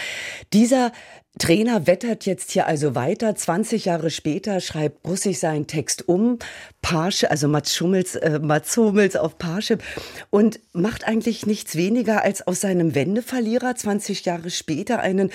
Dieser 0.52 0.92
Trainer 1.38 1.86
wettert 1.86 2.26
jetzt 2.26 2.50
hier 2.50 2.66
also 2.66 2.94
weiter. 2.94 3.34
20 3.34 3.86
Jahre 3.86 4.10
später 4.10 4.60
schreibt 4.60 5.02
Brussig 5.02 5.38
seinen 5.38 5.66
Text 5.66 6.06
um, 6.06 6.38
Parship, 6.82 7.30
also 7.30 7.48
Mats 7.48 7.74
Schummels, 7.74 8.16
äh, 8.16 8.38
Mats 8.38 8.76
Hummels 8.76 9.16
auf 9.16 9.38
Parship 9.38 9.82
und 10.28 10.60
macht 10.72 11.04
eigentlich 11.04 11.46
nichts 11.46 11.74
weniger 11.74 12.22
als 12.22 12.46
aus 12.46 12.60
seinem 12.60 12.94
Wendeverlierer 12.94 13.74
20 13.74 14.24
Jahre 14.26 14.50
später 14.50 15.00
einen 15.00 15.30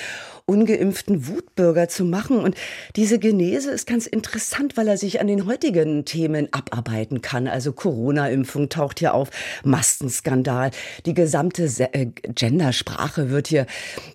ungeimpften 0.45 1.27
Wutbürger 1.27 1.89
zu 1.89 2.05
machen. 2.05 2.39
Und 2.39 2.55
diese 2.95 3.19
Genese 3.19 3.71
ist 3.71 3.87
ganz 3.87 4.07
interessant, 4.07 4.77
weil 4.77 4.87
er 4.87 4.97
sich 4.97 5.19
an 5.19 5.27
den 5.27 5.45
heutigen 5.45 6.05
Themen 6.05 6.47
abarbeiten 6.53 7.21
kann. 7.21 7.47
Also 7.47 7.73
Corona-Impfung 7.73 8.69
taucht 8.69 8.99
hier 8.99 9.13
auf, 9.13 9.29
Maskenskandal, 9.63 10.71
die 11.05 11.13
gesamte 11.13 11.65
äh, 11.91 12.05
Gendersprache 12.05 13.29
wird 13.29 13.47
hier 13.47 13.65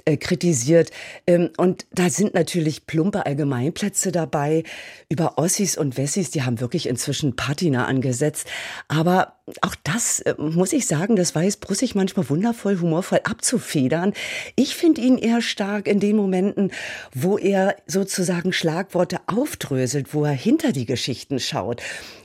äh, 0.04 0.16
kritisiert. 0.16 0.90
Ähm, 1.26 1.50
und 1.58 1.71
da 1.92 2.08
sind 2.10 2.34
natürlich 2.34 2.86
plumpe 2.86 3.26
Allgemeinplätze 3.26 4.12
dabei 4.12 4.64
über 5.08 5.38
Ossis 5.38 5.76
und 5.76 5.96
Wessis, 5.96 6.30
die 6.30 6.42
haben 6.42 6.60
wirklich 6.60 6.88
inzwischen 6.88 7.36
Patina 7.36 7.86
angesetzt. 7.86 8.48
Aber 8.88 9.41
auch 9.60 9.74
das 9.84 10.20
äh, 10.20 10.34
muss 10.38 10.72
ich 10.72 10.86
sagen, 10.86 11.16
das 11.16 11.34
weiß 11.34 11.58
Brussig 11.58 11.94
manchmal 11.94 12.28
wundervoll, 12.28 12.80
humorvoll 12.80 13.20
abzufedern. 13.24 14.14
Ich 14.56 14.74
finde 14.74 15.00
ihn 15.00 15.18
eher 15.18 15.42
stark 15.42 15.86
in 15.86 16.00
den 16.00 16.16
Momenten, 16.16 16.72
wo 17.14 17.38
er 17.38 17.76
sozusagen 17.86 18.52
Schlagworte 18.52 19.20
aufdröselt, 19.26 20.14
wo 20.14 20.24
er 20.24 20.32
hinter 20.32 20.72
die 20.72 20.86
Geschichten 20.86 21.38
schaut 21.38 21.82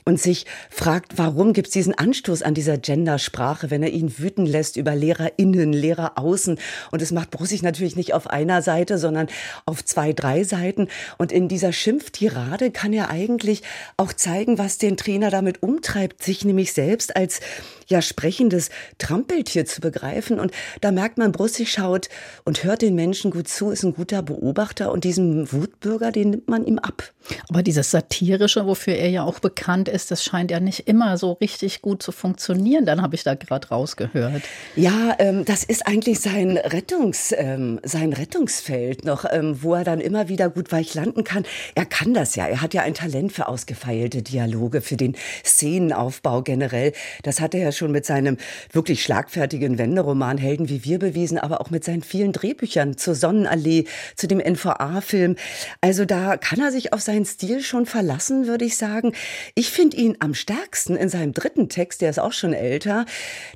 und 0.08 0.18
sich 0.18 0.46
fragt, 0.70 1.18
warum 1.18 1.52
gibt 1.52 1.68
es 1.68 1.74
diesen 1.74 1.92
Anstoß 1.92 2.40
an 2.40 2.54
dieser 2.54 2.78
Gendersprache, 2.78 3.70
wenn 3.70 3.82
er 3.82 3.90
ihn 3.90 4.18
wüten 4.18 4.46
lässt 4.46 4.78
über 4.78 4.94
LehrerInnen, 4.94 5.74
Lehrer 5.74 6.12
außen. 6.16 6.58
Und 6.90 7.02
es 7.02 7.12
macht 7.12 7.30
Brussig 7.30 7.62
natürlich 7.62 7.94
nicht 7.94 8.14
auf 8.14 8.26
einer 8.26 8.62
Seite, 8.62 8.96
sondern 8.96 9.28
auf 9.66 9.84
zwei, 9.84 10.14
drei 10.14 10.44
Seiten. 10.44 10.88
Und 11.18 11.30
in 11.30 11.46
dieser 11.48 11.74
Schimpftirade 11.74 12.70
kann 12.70 12.94
er 12.94 13.10
eigentlich 13.10 13.62
auch 13.98 14.14
zeigen, 14.14 14.56
was 14.56 14.78
den 14.78 14.96
Trainer 14.96 15.28
damit 15.30 15.62
umtreibt, 15.62 16.22
sich 16.22 16.42
nämlich 16.42 16.72
selbst 16.72 17.14
als 17.18 17.40
ja 17.88 18.02
sprechendes 18.02 18.70
Trampeltier 18.98 19.64
zu 19.64 19.80
begreifen. 19.80 20.38
Und 20.38 20.52
da 20.80 20.92
merkt 20.92 21.18
man, 21.18 21.32
Brussig 21.32 21.72
schaut 21.72 22.08
und 22.44 22.64
hört 22.64 22.82
den 22.82 22.94
Menschen 22.94 23.30
gut 23.30 23.48
zu, 23.48 23.70
ist 23.70 23.82
ein 23.82 23.94
guter 23.94 24.22
Beobachter 24.22 24.92
und 24.92 25.04
diesen 25.04 25.50
Wutbürger, 25.52 26.12
den 26.12 26.30
nimmt 26.30 26.48
man 26.48 26.64
ihm 26.64 26.78
ab. 26.78 27.02
Aber 27.48 27.62
dieses 27.62 27.90
Satirische, 27.90 28.66
wofür 28.66 28.94
er 28.94 29.10
ja 29.10 29.22
auch 29.22 29.38
bekannt 29.38 29.88
ist, 29.88 30.10
das 30.10 30.24
scheint 30.24 30.50
ja 30.50 30.60
nicht 30.60 30.88
immer 30.88 31.18
so 31.18 31.32
richtig 31.32 31.82
gut 31.82 32.02
zu 32.02 32.12
funktionieren. 32.12 32.86
Dann 32.86 33.02
habe 33.02 33.14
ich 33.14 33.22
da 33.22 33.34
gerade 33.34 33.68
rausgehört. 33.68 34.42
Ja, 34.76 35.14
ähm, 35.18 35.44
das 35.44 35.64
ist 35.64 35.86
eigentlich 35.86 36.20
sein 36.20 36.56
Rettungs, 36.56 37.34
ähm, 37.36 37.80
sein 37.82 38.12
Rettungsfeld 38.12 39.04
noch, 39.04 39.24
ähm, 39.30 39.62
wo 39.62 39.74
er 39.74 39.84
dann 39.84 40.00
immer 40.00 40.28
wieder 40.28 40.48
gut 40.48 40.72
weich 40.72 40.94
landen 40.94 41.24
kann. 41.24 41.44
Er 41.74 41.84
kann 41.84 42.14
das 42.14 42.34
ja. 42.34 42.46
Er 42.46 42.62
hat 42.62 42.72
ja 42.72 42.82
ein 42.82 42.94
Talent 42.94 43.32
für 43.32 43.48
ausgefeilte 43.48 44.22
Dialoge, 44.22 44.80
für 44.80 44.96
den 44.96 45.14
Szenenaufbau 45.44 46.42
generell. 46.42 46.92
Das 47.22 47.40
hat 47.40 47.54
er 47.54 47.60
ja 47.60 47.72
schon 47.72 47.92
mit 47.92 48.06
seinem 48.06 48.36
wirklich 48.72 49.02
schlagfertigen 49.02 49.78
Wenderoman 49.78 50.38
Helden 50.38 50.68
wie 50.68 50.84
wir 50.84 50.98
bewiesen, 50.98 51.38
aber 51.38 51.60
auch 51.60 51.70
mit 51.70 51.84
seinen 51.84 52.02
vielen 52.02 52.32
Drehbüchern 52.32 52.96
zur 52.96 53.14
Sonnenallee, 53.14 53.84
zu 54.16 54.26
dem 54.26 54.38
NVA-Film. 54.38 55.36
Also 55.80 56.04
da 56.04 56.36
kann 56.36 56.60
er 56.60 56.72
sich 56.72 56.92
auf 56.92 57.00
seinen 57.00 57.24
Stil 57.24 57.60
schon 57.62 57.86
verlassen, 57.86 58.46
würde 58.46 58.64
ich 58.64 58.76
sagen. 58.76 59.12
Ich 59.54 59.70
finde 59.70 59.96
ihn 59.96 60.16
am 60.20 60.34
stärksten 60.34 60.96
in 60.96 61.08
seinem 61.08 61.32
dritten 61.32 61.68
Text, 61.68 62.00
der 62.00 62.10
ist 62.10 62.18
auch 62.18 62.32
schon 62.32 62.52
älter. 62.52 63.06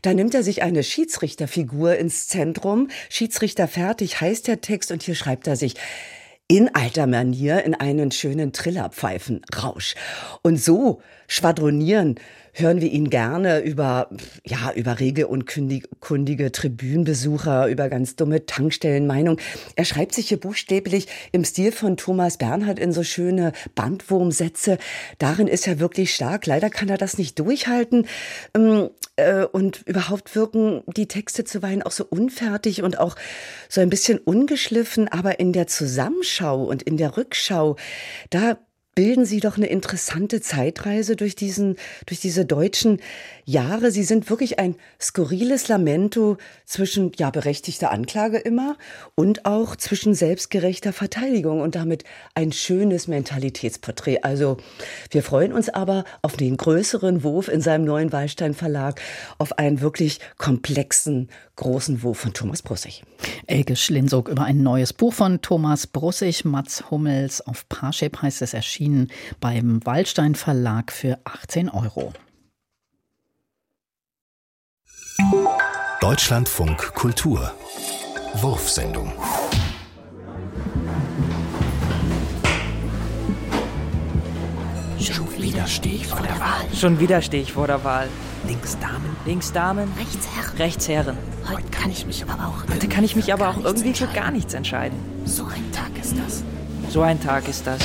Da 0.03 0.15
nimmt 0.15 0.35
er 0.35 0.43
sich 0.43 0.63
eine 0.63 0.83
Schiedsrichterfigur 0.83 1.97
ins 1.97 2.29
Zentrum. 2.29 2.89
Schiedsrichter 3.09 3.69
fertig 3.69 4.21
heißt 4.21 4.49
der 4.49 4.61
Text 4.61 4.93
und 4.93 5.03
hier 5.03 5.15
schreibt 5.15 5.47
er 5.47 5.57
sich, 5.57 5.75
in 6.49 6.75
alter 6.75 7.07
Manier 7.07 7.65
in 7.65 7.75
einen 7.75 8.11
schönen 8.11 8.53
Trillerpfeifen 8.53 9.41
Rausch. 9.57 9.95
Und 10.43 10.59
so 10.59 11.01
schwadronieren 11.27 12.17
hören 12.53 12.81
wir 12.81 12.91
ihn 12.91 13.09
gerne 13.09 13.61
über, 13.61 14.11
ja, 14.45 14.73
über 14.75 15.01
regelunkundige 15.01 16.53
Tribünenbesucher, 16.53 17.69
über 17.69 17.89
ganz 17.89 18.15
dumme 18.17 18.45
Tankstellenmeinung. 18.47 19.39
Er 19.75 19.85
schreibt 19.85 20.15
sich 20.15 20.29
hier 20.29 20.39
buchstäblich 20.39 21.09
im 21.33 21.45
Stil 21.45 21.73
von 21.73 21.97
Thomas 21.97 22.37
Bernhard 22.37 22.79
in 22.79 22.93
so 22.93 23.03
schöne 23.03 23.53
Bandwurmsätze. 23.75 24.79
Darin 25.19 25.49
ist 25.49 25.67
er 25.67 25.81
wirklich 25.81 26.15
stark. 26.15 26.47
Leider 26.47 26.69
kann 26.69 26.89
er 26.89 26.99
das 26.99 27.17
nicht 27.17 27.39
durchhalten. 27.39 28.07
Ähm, 28.55 28.91
äh, 29.17 29.45
und 29.45 29.83
überhaupt 29.87 30.35
wirken 30.35 30.83
die 30.87 31.09
Texte 31.09 31.45
zuweilen 31.45 31.83
auch 31.83 31.91
so 31.91 32.05
unfertig 32.09 32.83
und 32.83 32.99
auch 32.99 33.17
so 33.69 33.81
ein 33.81 33.91
bisschen 33.91 34.19
ungeschliffen. 34.19 35.09
Aber 35.09 35.41
in 35.41 35.53
der 35.53 35.67
Zusammenschau 35.67 36.65
und 36.65 36.83
in 36.83 36.97
der 36.99 37.17
Rückschau, 37.17 37.77
da 38.31 38.59
bilden 38.95 39.25
Sie 39.25 39.41
doch 39.41 39.57
eine 39.57 39.67
interessante 39.67 40.41
Zeitreise 40.41 41.17
durch 41.17 41.35
diesen, 41.35 41.77
durch 42.07 42.21
diese 42.21 42.45
deutschen 42.45 43.01
Jahre. 43.45 43.91
Sie 43.91 44.05
sind 44.05 44.29
wirklich 44.29 44.59
ein 44.59 44.77
skurriles 45.01 45.69
Lamento 45.69 46.37
zwischen, 46.67 47.13
ja, 47.17 47.31
berechtigter 47.31 47.91
Anklage 47.91 48.39
immer 48.39 48.77
und 49.15 49.47
auch 49.47 49.77
zwischen 49.77 50.15
selbstgerechter 50.15 50.93
Verteidigung 50.93 51.61
und 51.61 51.75
damit 51.75 52.05
ein 52.35 52.53
schönes 52.53 53.09
Mentalitätsporträt. 53.09 54.21
Also, 54.23 54.59
wir 55.11 55.23
freuen 55.23 55.53
uns 55.53 55.71
aber 55.71 56.05
auf 56.21 56.37
den 56.37 56.59
größeren 56.59 57.23
Wurf 57.23 57.49
in 57.49 57.63
seinem 57.63 57.85
neuen 57.85 58.13
Wallstein 58.13 58.55
Verlag, 58.55 59.01
auf 59.39 59.59
einen 59.59 59.81
wirklich 59.81 60.21
komplexen, 60.37 61.31
großen 61.57 62.03
Wurf 62.03 62.19
von 62.19 62.35
Thomas 62.35 62.63
Brussig. 62.63 63.05
Elke 63.47 63.77
Schlinsog 63.77 64.29
über 64.29 64.45
ein 64.45 64.63
neues 64.63 64.93
Buch 64.93 65.15
von 65.15 65.41
Thomas 65.41 65.87
Brussig, 65.87 66.45
Mats 66.45 66.91
Hummels 66.91 67.41
auf 67.41 67.69
Parship 67.69 68.21
heißt 68.21 68.43
es 68.43 68.55
erschienen 68.55 68.82
erschienen 68.83 69.09
beim 69.41 69.85
Waldstein 69.85 70.35
Verlag 70.35 70.93
für 70.93 71.19
18 71.25 71.69
Euro. 71.69 72.13
Deutschlandfunk 76.01 76.95
Kultur 76.95 77.53
Wurfsendung 78.35 79.13
Schon 85.01 85.43
wieder 85.43 85.67
stehe 85.67 85.95
ich 85.95 86.07
vor 86.07 86.21
der 86.21 86.41
Wahl. 86.41 86.65
Schon 86.75 86.99
wieder 86.99 87.23
stehe 87.23 87.43
ich 87.43 87.53
vor 87.53 87.67
der 87.67 87.85
Wahl. 87.85 88.09
Links 88.47 88.77
Damen. 88.81 89.17
Links 89.27 89.53
Damen. 89.53 89.93
Rechts 89.99 90.29
Herren. 90.35 90.57
Rechts 90.57 90.89
Herren. 90.89 91.19
Heute 91.49 91.69
kann 91.71 91.91
ich 91.91 92.07
mich 92.07 92.23
aber 92.23 92.47
auch. 92.47 92.73
Heute 92.73 92.89
kann 92.89 93.05
ich 93.05 93.15
mich 93.15 93.33
aber 93.33 93.49
auch 93.51 93.63
irgendwie 93.63 93.95
für 93.95 94.07
gar 94.09 94.31
nichts 94.31 94.55
entscheiden. 94.55 94.99
So 95.25 95.45
ein 95.45 95.71
Tag 95.73 95.91
ist 96.01 96.17
das. 96.19 96.43
So 96.91 97.03
ein 97.03 97.21
Tag 97.21 97.49
ist 97.49 97.67
das. 97.67 97.81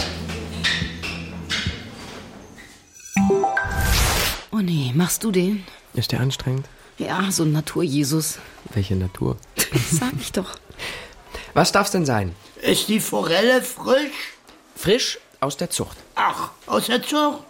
Oh 4.51 4.57
nee, 4.61 4.91
machst 4.95 5.23
du 5.23 5.31
den? 5.31 5.63
Ist 5.93 6.11
der 6.11 6.19
anstrengend? 6.19 6.65
Ja, 6.97 7.31
so 7.31 7.43
ein 7.43 7.51
Natur-Jesus. 7.51 8.39
Welche 8.73 8.95
Natur? 8.95 9.37
Sag 9.91 10.13
ich 10.19 10.31
doch. 10.31 10.57
Was 11.53 11.71
darf's 11.71 11.91
denn 11.91 12.05
sein? 12.05 12.33
Ist 12.61 12.87
die 12.87 12.99
Forelle 12.99 13.61
frisch? 13.61 14.33
Frisch 14.75 15.19
aus 15.39 15.57
der 15.57 15.69
Zucht. 15.69 15.97
Ach, 16.15 16.51
aus 16.65 16.87
der 16.87 17.03
Zucht? 17.03 17.43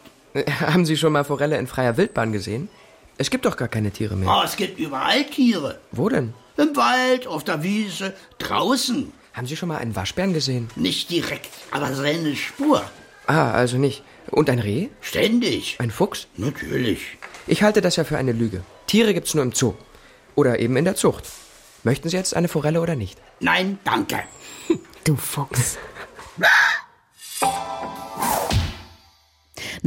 Haben 0.60 0.86
Sie 0.86 0.98
schon 0.98 1.14
mal 1.14 1.24
Forelle 1.24 1.58
in 1.58 1.68
freier 1.68 1.98
Wildbahn 1.98 2.32
gesehen? 2.32 2.70
Es 3.18 3.30
gibt 3.30 3.46
doch 3.46 3.58
gar 3.58 3.68
keine 3.68 3.92
Tiere 3.92 4.16
mehr. 4.16 4.30
Oh, 4.30 4.42
es 4.44 4.56
gibt 4.56 4.78
überall 4.80 5.26
Tiere. 5.26 5.80
Wo 5.92 6.10
denn? 6.10 6.34
Im 6.58 6.76
Wald, 6.76 7.26
auf 7.28 7.44
der 7.44 7.64
Wiese, 7.64 8.14
draußen. 8.38 9.12
Haben 9.34 9.48
Sie 9.48 9.56
schon 9.56 9.70
mal 9.70 9.78
einen 9.78 9.96
Waschbären 9.96 10.34
gesehen? 10.34 10.70
Nicht 10.76 11.10
direkt, 11.10 11.50
aber 11.72 11.94
seine 11.94 12.36
Spur. 12.36 12.84
Ah, 13.28 13.52
also 13.52 13.78
nicht. 13.78 14.04
Und 14.32 14.50
ein 14.50 14.60
Reh? 14.60 14.88
Ständig. 15.02 15.76
Ein 15.80 15.92
Fuchs? 15.92 16.28
Natürlich. 16.38 17.18
Ich 17.46 17.62
halte 17.62 17.82
das 17.82 17.96
ja 17.98 18.04
für 18.04 18.18
eine 18.18 18.32
Lüge. 18.32 18.64
Tiere 18.88 19.14
gibt's 19.14 19.34
nur 19.34 19.44
im 19.44 19.54
Zoo. 19.54 19.74
Oder 20.36 20.60
eben 20.60 20.76
in 20.78 20.86
der 20.86 20.96
Zucht. 20.96 21.26
Möchten 21.84 22.10
Sie 22.10 22.18
jetzt 22.18 22.36
eine 22.36 22.48
Forelle 22.48 22.82
oder 22.82 22.96
nicht? 22.96 23.20
Nein, 23.40 23.80
danke. 23.84 24.24
Du 25.04 25.16
Fuchs. 25.16 25.78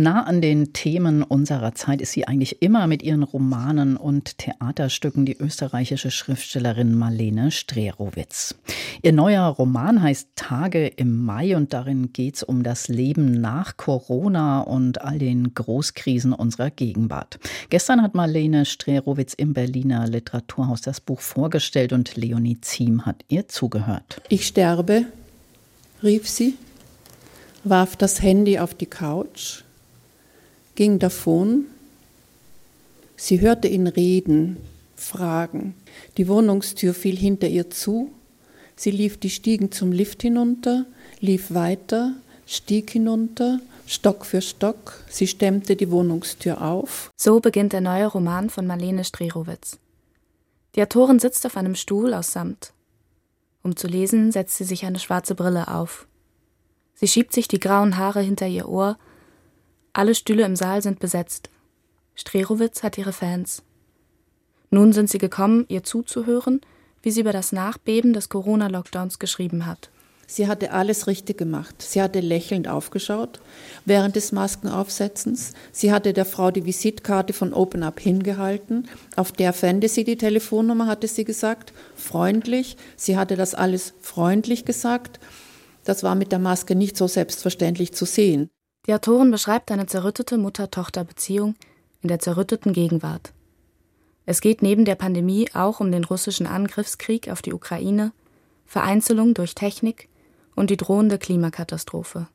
Nah 0.01 0.23
an 0.23 0.41
den 0.41 0.73
Themen 0.73 1.23
unserer 1.23 1.75
Zeit 1.75 2.01
ist 2.01 2.13
sie 2.13 2.27
eigentlich 2.27 2.63
immer 2.63 2.87
mit 2.87 3.03
ihren 3.03 3.23
Romanen 3.23 3.99
und 3.99 4.39
Theaterstücken 4.39 5.27
die 5.27 5.37
österreichische 5.37 6.11
Schriftstellerin 6.11 6.95
Marlene 6.95 7.51
Strerowitz. 7.51 8.55
Ihr 9.03 9.13
neuer 9.13 9.45
Roman 9.45 10.01
heißt 10.01 10.31
Tage 10.37 10.87
im 10.87 11.23
Mai 11.27 11.55
und 11.55 11.75
darin 11.75 12.15
geht 12.15 12.37
es 12.37 12.43
um 12.43 12.63
das 12.63 12.89
Leben 12.89 13.43
nach 13.43 13.77
Corona 13.77 14.63
und 14.63 15.03
all 15.03 15.19
den 15.19 15.53
Großkrisen 15.53 16.33
unserer 16.33 16.71
Gegenwart. 16.71 17.39
Gestern 17.69 18.01
hat 18.01 18.15
Marlene 18.15 18.65
Strerowitz 18.65 19.35
im 19.35 19.53
Berliner 19.53 20.09
Literaturhaus 20.09 20.81
das 20.81 21.03
Buch 21.03 21.21
vorgestellt 21.21 21.93
und 21.93 22.17
Leonie 22.17 22.59
Ziem 22.63 23.05
hat 23.05 23.23
ihr 23.29 23.49
zugehört. 23.49 24.23
Ich 24.31 24.47
sterbe, 24.47 25.05
rief 26.03 26.27
sie, 26.27 26.55
warf 27.65 27.97
das 27.97 28.23
Handy 28.23 28.59
auf 28.59 28.73
die 28.73 28.87
Couch 28.87 29.63
ging 30.75 30.99
davon. 30.99 31.67
Sie 33.17 33.41
hörte 33.41 33.69
ihn 33.69 33.87
reden, 33.87 34.57
fragen. 34.97 35.75
Die 36.17 36.29
Wohnungstür 36.29 36.95
fiel 36.95 37.17
hinter 37.17 37.49
ihr 37.49 37.71
zu. 37.71 38.11
Sie 38.77 38.91
lief 38.91 39.19
die 39.19 39.31
Stiegen 39.31 39.73
zum 39.73 39.93
Lift 39.93 40.23
hinunter, 40.23 40.87
lief 41.21 41.53
weiter, 41.53 42.15
stieg 42.47 42.91
hinunter, 42.91 43.61
Stock 43.87 44.25
für 44.25 44.41
Stock. 44.41 45.03
Sie 45.11 45.27
stemmte 45.27 45.77
die 45.77 45.91
Wohnungstür 45.91 46.63
auf. 46.63 47.11
So 47.17 47.41
beginnt 47.41 47.73
der 47.73 47.81
neue 47.81 48.07
Roman 48.07 48.49
von 48.49 48.67
Marlene 48.67 49.05
Strerowitz. 49.05 49.79
Die 50.77 50.83
Autorin 50.83 51.19
sitzt 51.19 51.45
auf 51.45 51.57
einem 51.57 51.75
Stuhl 51.75 52.15
aus 52.15 52.33
Samt. 52.33 52.73
Um 53.63 53.77
zu 53.77 53.87
lesen, 53.89 54.33
setzt 54.33 54.57
sie 54.57 54.65
sich 54.65 54.85
eine 54.85 54.99
schwarze 54.99 55.35
Brille 55.35 55.69
auf. 55.69 56.07
Sie 56.95 57.09
schiebt 57.09 57.33
sich 57.33 57.49
die 57.49 57.61
grauen 57.61 57.97
Haare 57.97 58.21
hinter 58.21 58.47
ihr 58.47 58.69
Ohr. 58.69 58.97
Alle 59.93 60.15
Stühle 60.15 60.45
im 60.45 60.57
Saal 60.57 60.83
sind 60.83 61.01
besetzt. 61.01 61.51
Strerowitz 62.15 62.83
hat 62.83 62.99
ihre 62.99 63.13
Fans. 63.13 63.63
Nun 64.71 64.93
sind 64.93 65.11
sie 65.11 65.19
gekommen, 65.19 65.65
ihr 65.69 65.83
zuzuhören, 65.83 66.61
wie 67.03 67.11
sie 67.11 67.21
über 67.21 67.33
das 67.33 67.51
Nachbeben 67.51 68.13
des 68.13 68.29
Corona-Lockdowns 68.29 69.19
geschrieben 69.19 69.67
hat. 69.67 69.91
Sie 70.29 70.47
hatte 70.47 70.71
alles 70.71 71.09
richtig 71.09 71.39
gemacht. 71.39 71.83
Sie 71.83 72.01
hatte 72.01 72.21
lächelnd 72.21 72.69
aufgeschaut 72.69 73.41
während 73.85 74.15
des 74.15 74.31
Maskenaufsetzens. 74.31 75.55
Sie 75.73 75.91
hatte 75.91 76.13
der 76.13 76.25
Frau 76.25 76.53
die 76.53 76.67
Visitkarte 76.67 77.33
von 77.33 77.53
Open 77.53 77.83
Up 77.83 77.99
hingehalten. 77.99 78.89
Auf 79.17 79.33
der 79.33 79.53
fände 79.53 79.89
sie 79.89 80.05
die 80.05 80.17
Telefonnummer, 80.17 80.87
hatte 80.87 81.09
sie 81.09 81.25
gesagt. 81.25 81.73
Freundlich. 81.97 82.77
Sie 82.95 83.17
hatte 83.17 83.35
das 83.35 83.57
alles 83.57 83.93
freundlich 84.03 84.65
gesagt. 84.65 85.19
Das 85.83 86.05
war 86.05 86.15
mit 86.15 86.31
der 86.31 86.39
Maske 86.39 86.77
nicht 86.77 86.97
so 86.97 87.09
selbstverständlich 87.09 87.93
zu 87.93 88.05
sehen. 88.05 88.51
Die 88.87 88.95
Autorin 88.95 89.31
beschreibt 89.31 89.71
eine 89.71 89.87
zerrüttete 89.87 90.39
Mutter-Tochter-Beziehung 90.39 91.55
in 92.03 92.09
der 92.09 92.19
zerrütteten 92.19 92.73
Gegenwart. 92.73 93.33
Es 94.27 94.41
geht 94.41 94.63
neben 94.63 94.85
der 94.85 94.95
Pandemie 94.95 95.49
auch 95.55 95.81
um 95.81 95.93
den 95.93 96.05
russischen 96.05 96.47
Angriffskrieg 96.47 97.29
auf 97.29 97.43
die 97.43 97.53
Ukraine, 97.53 98.13
Vereinzelung 98.65 99.35
durch 99.35 99.55
Technik 99.55 100.09
und 100.55 100.71
die 100.71 100.77
drohende 100.77 101.19
Klimakatastrophe. 101.19 102.29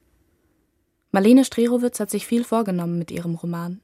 Marlene 1.12 1.46
Strerowitz 1.46 2.00
hat 2.00 2.10
sich 2.10 2.28
viel 2.28 2.44
vorgenommen 2.44 3.00
mit 3.00 3.12
ihrem 3.12 3.36
Roman. 3.36 3.80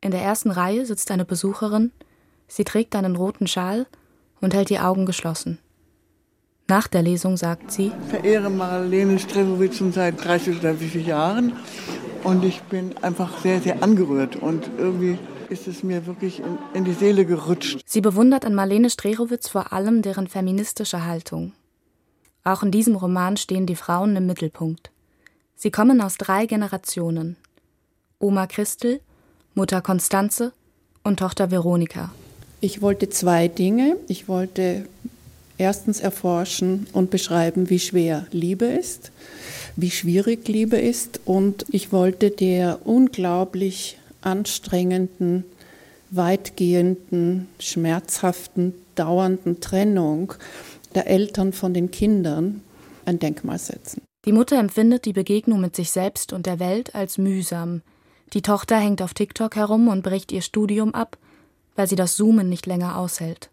In 0.00 0.10
der 0.10 0.20
ersten 0.22 0.50
Reihe 0.50 0.84
sitzt 0.86 1.10
eine 1.10 1.24
Besucherin, 1.24 1.90
sie 2.46 2.64
trägt 2.64 2.94
einen 2.94 3.16
roten 3.16 3.46
Schal 3.46 3.86
und 4.40 4.54
hält 4.54 4.70
die 4.70 4.78
Augen 4.78 5.06
geschlossen. 5.06 5.58
Nach 6.70 6.86
der 6.86 7.00
Lesung 7.00 7.38
sagt 7.38 7.72
sie: 7.72 7.86
Ich 7.86 8.10
verehre 8.10 8.50
Marlene 8.50 9.18
Strelowitz 9.18 9.78
schon 9.78 9.92
seit 9.92 10.22
30 10.22 10.58
oder 10.58 10.78
wie 10.80 10.88
vielen 10.88 11.06
Jahren 11.06 11.52
und 12.24 12.44
ich 12.44 12.60
bin 12.62 12.94
einfach 12.98 13.38
sehr, 13.40 13.60
sehr 13.62 13.82
angerührt 13.82 14.36
und 14.36 14.68
irgendwie 14.76 15.18
ist 15.48 15.66
es 15.66 15.82
mir 15.82 16.06
wirklich 16.06 16.40
in, 16.40 16.58
in 16.74 16.84
die 16.84 16.92
Seele 16.92 17.24
gerutscht. 17.24 17.80
Sie 17.86 18.02
bewundert 18.02 18.44
an 18.44 18.54
Marlene 18.54 18.90
Strerowitz 18.90 19.48
vor 19.48 19.72
allem 19.72 20.02
deren 20.02 20.26
feministische 20.26 21.06
Haltung. 21.06 21.52
Auch 22.44 22.62
in 22.62 22.70
diesem 22.70 22.96
Roman 22.96 23.38
stehen 23.38 23.64
die 23.64 23.74
Frauen 23.74 24.14
im 24.14 24.26
Mittelpunkt. 24.26 24.90
Sie 25.56 25.70
kommen 25.70 26.02
aus 26.02 26.18
drei 26.18 26.44
Generationen: 26.44 27.36
Oma 28.18 28.46
Christel, 28.46 29.00
Mutter 29.54 29.80
Konstanze 29.80 30.52
und 31.02 31.18
Tochter 31.18 31.50
Veronika. 31.50 32.12
Ich 32.60 32.82
wollte 32.82 33.08
zwei 33.08 33.48
Dinge. 33.48 33.96
Ich 34.08 34.28
wollte 34.28 34.84
erstens 35.58 36.00
erforschen 36.00 36.86
und 36.92 37.10
beschreiben, 37.10 37.68
wie 37.68 37.78
schwer 37.78 38.26
Liebe 38.30 38.64
ist, 38.64 39.10
wie 39.76 39.90
schwierig 39.90 40.48
Liebe 40.48 40.76
ist. 40.76 41.20
Und 41.24 41.66
ich 41.70 41.92
wollte 41.92 42.30
der 42.30 42.86
unglaublich 42.86 43.98
anstrengenden, 44.22 45.44
weitgehenden, 46.10 47.48
schmerzhaften, 47.58 48.74
dauernden 48.94 49.60
Trennung 49.60 50.32
der 50.94 51.06
Eltern 51.06 51.52
von 51.52 51.74
den 51.74 51.90
Kindern 51.90 52.62
ein 53.04 53.18
Denkmal 53.18 53.58
setzen. 53.58 54.02
Die 54.24 54.32
Mutter 54.32 54.58
empfindet 54.58 55.04
die 55.04 55.12
Begegnung 55.12 55.60
mit 55.60 55.76
sich 55.76 55.90
selbst 55.90 56.32
und 56.32 56.46
der 56.46 56.58
Welt 56.58 56.94
als 56.94 57.18
mühsam. 57.18 57.82
Die 58.32 58.42
Tochter 58.42 58.78
hängt 58.78 59.00
auf 59.00 59.14
TikTok 59.14 59.56
herum 59.56 59.88
und 59.88 60.02
bricht 60.02 60.32
ihr 60.32 60.42
Studium 60.42 60.94
ab, 60.94 61.16
weil 61.76 61.86
sie 61.86 61.96
das 61.96 62.16
Zoomen 62.16 62.48
nicht 62.48 62.66
länger 62.66 62.98
aushält. 62.98 63.50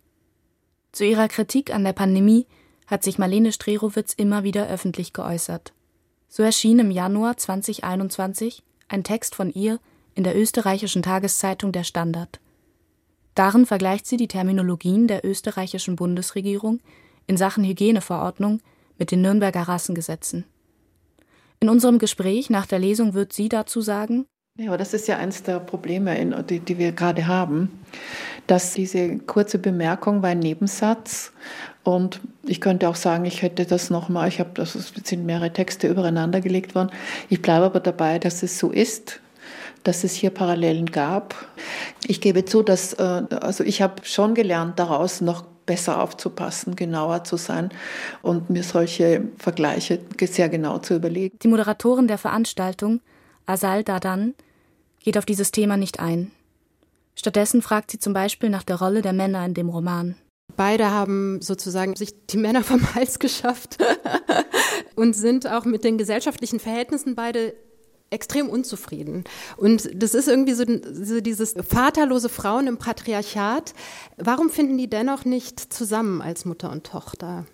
Zu 0.95 1.03
ihrer 1.03 1.27
Kritik 1.27 1.75
an 1.75 1.84
der 1.84 1.91
Pandemie 1.91 2.47
hat 2.88 3.03
sich 3.03 3.17
Marlene 3.17 3.51
Strerowitz 3.51 4.13
immer 4.13 4.45
wieder 4.45 4.69
öffentlich 4.69 5.12
geäußert. 5.12 5.73
So 6.29 6.41
erschien 6.41 6.79
im 6.79 6.89
Januar 6.89 7.36
2021 7.36 8.63
ein 8.88 9.03
Text 9.03 9.36
von 9.36 9.51
ihr 9.51 9.81
in 10.13 10.23
der 10.23 10.38
österreichischen 10.38 11.03
Tageszeitung 11.03 11.73
Der 11.73 11.84
Standard. 11.84 12.39
Darin 13.34 13.65
vergleicht 13.65 14.08
sie 14.08 14.15
die 14.15 14.29
Terminologien 14.29 15.10
der 15.10 15.25
österreichischen 15.25 15.97
Bundesregierung 15.97 16.79
in 17.27 17.36
Sachen 17.36 17.65
Hygieneverordnung 17.65 18.62
mit 18.97 19.12
den 19.12 19.21
Nürnberger 19.21 19.63
Rassengesetzen. 19.63 20.45
In 21.60 21.67
unserem 21.67 21.99
Gespräch 21.99 22.49
nach 22.49 22.67
der 22.67 22.79
Lesung 22.79 23.13
wird 23.13 23.34
sie 23.34 23.49
dazu 23.49 23.81
sagen, 23.81 24.27
ja, 24.57 24.67
aber 24.67 24.77
das 24.77 24.93
ist 24.93 25.07
ja 25.07 25.17
eines 25.17 25.43
der 25.43 25.59
Probleme, 25.59 26.43
die, 26.43 26.59
die 26.59 26.77
wir 26.77 26.91
gerade 26.93 27.27
haben, 27.27 27.79
dass 28.47 28.73
diese 28.73 29.17
kurze 29.17 29.59
Bemerkung 29.59 30.21
war 30.21 30.29
ein 30.29 30.39
Nebensatz 30.39 31.33
und 31.83 32.21
ich 32.43 32.61
könnte 32.61 32.87
auch 32.87 32.95
sagen, 32.95 33.25
ich 33.25 33.41
hätte 33.41 33.65
das 33.65 33.89
nochmal, 33.89 34.27
ich 34.27 34.39
habe, 34.39 34.51
das 34.53 34.73
sind 35.03 35.25
mehrere 35.25 35.51
Texte 35.51 35.87
übereinander 35.87 36.41
gelegt 36.41 36.73
worden. 36.73 36.89
Ich 37.29 37.41
bleibe 37.41 37.65
aber 37.65 37.79
dabei, 37.79 38.17
dass 38.17 38.43
es 38.43 38.57
so 38.57 38.71
ist, 38.71 39.19
dass 39.83 40.03
es 40.03 40.13
hier 40.13 40.31
Parallelen 40.31 40.87
gab. 40.87 41.35
Ich 42.07 42.21
gebe 42.21 42.45
zu, 42.45 42.63
dass, 42.63 42.93
äh, 42.93 43.03
also 43.03 43.63
ich 43.63 43.81
habe 43.81 44.03
schon 44.03 44.35
gelernt, 44.35 44.79
daraus 44.79 45.21
noch 45.21 45.43
besser 45.65 46.01
aufzupassen, 46.01 46.75
genauer 46.75 47.23
zu 47.23 47.37
sein 47.37 47.69
und 48.21 48.49
mir 48.49 48.63
solche 48.63 49.23
Vergleiche 49.37 49.99
sehr 50.19 50.49
genau 50.49 50.77
zu 50.79 50.95
überlegen. 50.95 51.37
Die 51.41 51.47
Moderatorin 51.47 52.07
der 52.07 52.17
Veranstaltung, 52.17 53.01
Asal 53.45 53.83
Dadan, 53.83 54.33
geht 55.05 55.17
auf 55.17 55.25
dieses 55.25 55.51
Thema 55.51 55.77
nicht 55.77 55.99
ein. 55.99 56.31
Stattdessen 57.15 57.61
fragt 57.61 57.91
sie 57.91 57.99
zum 57.99 58.13
Beispiel 58.13 58.49
nach 58.49 58.63
der 58.63 58.77
Rolle 58.77 59.01
der 59.01 59.13
Männer 59.13 59.45
in 59.45 59.53
dem 59.53 59.69
Roman. 59.69 60.15
Beide 60.57 60.89
haben 60.89 61.41
sozusagen 61.41 61.95
sich 61.95 62.25
die 62.27 62.37
Männer 62.37 62.63
vom 62.63 62.81
Hals 62.95 63.19
geschafft 63.19 63.77
und 64.95 65.15
sind 65.15 65.47
auch 65.47 65.65
mit 65.65 65.83
den 65.83 65.97
gesellschaftlichen 65.97 66.59
Verhältnissen 66.59 67.15
beide 67.15 67.53
extrem 68.09 68.49
unzufrieden. 68.49 69.23
Und 69.57 69.89
das 69.93 70.15
ist 70.15 70.27
irgendwie 70.27 70.53
so, 70.53 70.65
so, 70.91 71.21
dieses 71.21 71.53
vaterlose 71.53 72.29
Frauen 72.29 72.67
im 72.67 72.77
Patriarchat. 72.77 73.73
Warum 74.17 74.49
finden 74.49 74.77
die 74.77 74.89
dennoch 74.89 75.23
nicht 75.23 75.59
zusammen 75.73 76.21
als 76.21 76.45
Mutter 76.45 76.71
und 76.71 76.85
Tochter? 76.85 77.45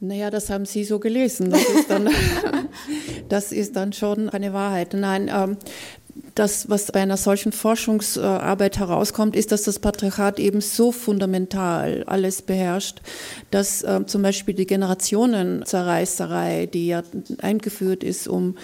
Naja, 0.00 0.30
das 0.30 0.48
haben 0.48 0.64
Sie 0.64 0.84
so 0.84 1.00
gelesen. 1.00 1.50
Das 1.50 1.64
ist 1.64 1.90
dann, 1.90 2.08
das 3.28 3.50
ist 3.50 3.74
dann 3.74 3.92
schon 3.92 4.28
eine 4.28 4.52
Wahrheit. 4.52 4.94
Nein, 4.94 5.28
ähm, 5.32 5.56
das, 6.38 6.70
was 6.70 6.92
bei 6.92 7.00
einer 7.00 7.16
solchen 7.16 7.52
Forschungsarbeit 7.52 8.78
herauskommt, 8.78 9.34
ist, 9.34 9.50
dass 9.50 9.62
das 9.62 9.78
Patriarchat 9.78 10.38
eben 10.38 10.60
so 10.60 10.92
fundamental 10.92 12.04
alles 12.06 12.42
beherrscht, 12.42 13.00
dass 13.50 13.82
äh, 13.82 14.04
zum 14.06 14.22
Beispiel 14.22 14.54
die 14.54 14.66
Generationenzerreißerei, 14.66 16.66
die 16.66 16.88
ja 16.88 17.02
eingeführt 17.42 18.04
ist, 18.04 18.28
um 18.28 18.56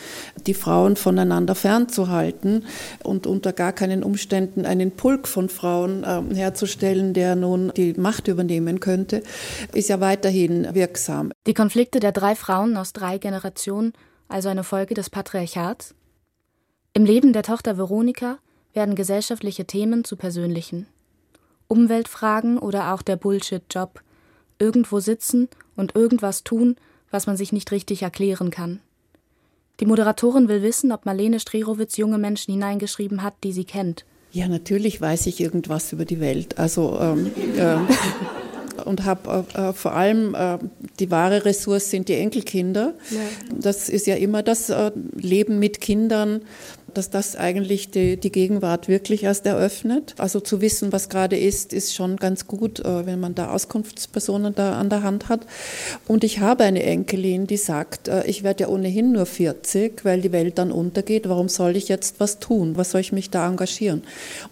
die 0.47 0.55
Frauen 0.55 0.97
voneinander 0.97 1.55
fernzuhalten 1.55 2.65
und 3.03 3.27
unter 3.27 3.53
gar 3.53 3.73
keinen 3.73 4.05
Umständen 4.05 4.67
einen 4.67 4.93
Pulk 4.93 5.27
von 5.27 5.49
Frauen 5.49 6.05
äh, 6.05 6.23
herzustellen, 6.35 7.15
der 7.15 7.35
nun 7.35 7.73
die 7.77 7.95
Macht 7.95 8.29
übernehmen 8.29 8.81
könnte, 8.81 9.23
ist 9.73 9.89
ja 9.89 10.01
weiterhin 10.01 10.75
wirksam. 10.75 11.33
Die 11.47 11.55
Konflikte 11.55 11.99
der 11.99 12.13
drei 12.13 12.37
Frauen 12.37 12.77
aus 12.77 12.93
drei 12.93 13.19
Generationen, 13.19 13.95
also 14.29 14.49
eine 14.49 14.65
Folge 14.65 14.95
des 14.95 15.11
Patriarchats? 15.11 15.95
Im 16.97 17.05
Leben 17.05 17.33
der 17.33 17.43
Tochter 17.43 17.77
Veronika 17.77 18.39
werden 18.73 18.95
gesellschaftliche 18.95 19.65
Themen 19.65 20.05
zu 20.05 20.15
persönlichen. 20.15 20.87
Umweltfragen 21.67 22.57
oder 22.57 22.95
auch 22.95 23.03
der 23.03 23.17
Bullshit-Job. 23.17 24.01
Irgendwo 24.61 25.01
sitzen 25.01 25.49
und 25.75 25.97
irgendwas 25.97 26.45
tun, 26.45 26.77
was 27.11 27.27
man 27.27 27.37
sich 27.37 27.53
nicht 27.53 27.73
richtig 27.73 28.03
erklären 28.03 28.51
kann. 28.51 28.79
Die 29.81 29.87
Moderatorin 29.87 30.47
will 30.47 30.63
wissen, 30.63 30.93
ob 30.93 31.05
Marlene 31.05 31.41
Strerowitz 31.41 31.97
junge 31.97 32.19
Menschen 32.19 32.55
hineingeschrieben 32.55 33.25
hat, 33.25 33.35
die 33.43 33.53
sie 33.53 33.65
kennt. 33.65 34.05
Ja, 34.31 34.47
natürlich 34.47 35.01
weiß 35.01 35.27
ich 35.27 35.41
irgendwas 35.41 35.93
über 35.93 36.05
die 36.05 36.21
Welt. 36.21 36.59
Also 36.59 36.97
ähm, 37.01 37.33
äh, 37.57 37.77
und 38.85 39.05
habe 39.05 39.45
äh, 39.55 39.73
vor 39.73 39.95
allem 39.95 40.35
äh, 40.35 40.59
die 41.01 41.11
wahre 41.11 41.45
Ressource 41.45 41.91
sind 41.91 42.09
die 42.09 42.15
Enkelkinder. 42.15 42.95
Ja. 43.11 43.21
Das 43.59 43.89
ist 43.89 44.07
ja 44.07 44.15
immer 44.17 44.43
das 44.43 44.71
äh, 44.71 44.93
Leben 45.17 45.59
mit 45.59 45.81
Kindern 45.81 46.43
dass 46.97 47.11
das 47.11 47.37
eigentlich 47.37 47.91
die, 47.91 48.17
die 48.17 48.33
Gegenwart 48.33 48.89
wirklich 48.89 49.25
erst 49.25 49.47
eröffnet. 49.47 50.15
Also 50.19 50.41
zu 50.41 50.61
wissen, 50.61 50.93
was 50.93 51.09
gerade 51.09 51.37
ist, 51.37 51.73
ist 51.73 51.95
schon 51.95 52.17
ganz 52.17 52.47
gut, 52.47 52.81
äh, 52.81 53.07
wenn 53.07 53.21
man 53.21 53.35
da 53.35 53.51
Auskunftspersonen 53.51 54.55
da 54.55 54.79
an 54.79 54.89
der 54.89 55.03
Hand 55.03 55.29
hat. 55.29 55.47
Und 56.07 56.25
ich 56.25 56.41
habe 56.41 56.65
eine 56.65 56.83
Enkelin, 56.83 57.47
die 57.47 57.57
sagt, 57.57 58.09
äh, 58.09 58.25
ich 58.27 58.43
werde 58.43 58.65
ja 58.65 58.69
ohnehin 58.69 59.13
nur 59.13 59.27
40, 59.27 60.05
weil 60.05 60.21
die 60.21 60.33
Welt 60.33 60.59
dann 60.59 60.73
untergeht. 60.73 61.29
Warum 61.29 61.49
soll 61.49 61.77
ich 61.77 61.89
jetzt 61.89 62.21
was 62.21 62.39
tun? 62.39 62.77
Was 62.77 62.93
soll 62.93 63.01
ich 63.01 63.13
mich 63.13 63.31
da 63.31 63.49
engagieren? 63.49 64.03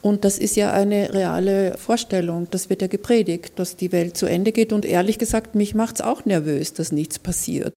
Und 0.00 0.24
das 0.24 0.38
ist 0.38 0.57
ja 0.57 0.72
eine 0.72 1.12
reale 1.14 1.76
Vorstellung. 1.78 2.48
Das 2.50 2.70
wird 2.70 2.83
ja 2.83 2.88
gepredigt, 2.88 3.59
dass 3.59 3.76
die 3.76 3.92
Welt 3.92 4.16
zu 4.16 4.26
Ende 4.26 4.52
geht. 4.52 4.72
Und 4.72 4.85
ehrlich 4.85 5.18
gesagt, 5.18 5.55
mich 5.55 5.74
macht 5.74 5.96
es 5.96 6.00
auch 6.00 6.24
nervös, 6.24 6.74
dass 6.74 6.92
nichts 6.92 7.18
passiert. 7.18 7.72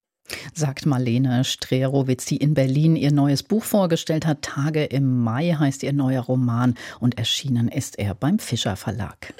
Sagt 0.54 0.86
Marlene 0.86 1.44
Strerowitz, 1.44 2.26
die 2.26 2.38
in 2.38 2.54
Berlin 2.54 2.96
ihr 2.96 3.12
neues 3.12 3.44
Buch 3.44 3.64
vorgestellt 3.64 4.26
hat. 4.26 4.42
Tage 4.42 4.86
im 4.86 5.24
Mai 5.24 5.56
heißt 5.58 5.84
ihr 5.84 5.94
neuer 5.94 6.22
Roman 6.22 6.76
und 7.00 7.18
erschienen 7.18 7.68
ist 7.68 8.00
er 8.00 8.16
beim 8.16 8.40
Fischer 8.40 8.76
Verlag. 8.76 9.34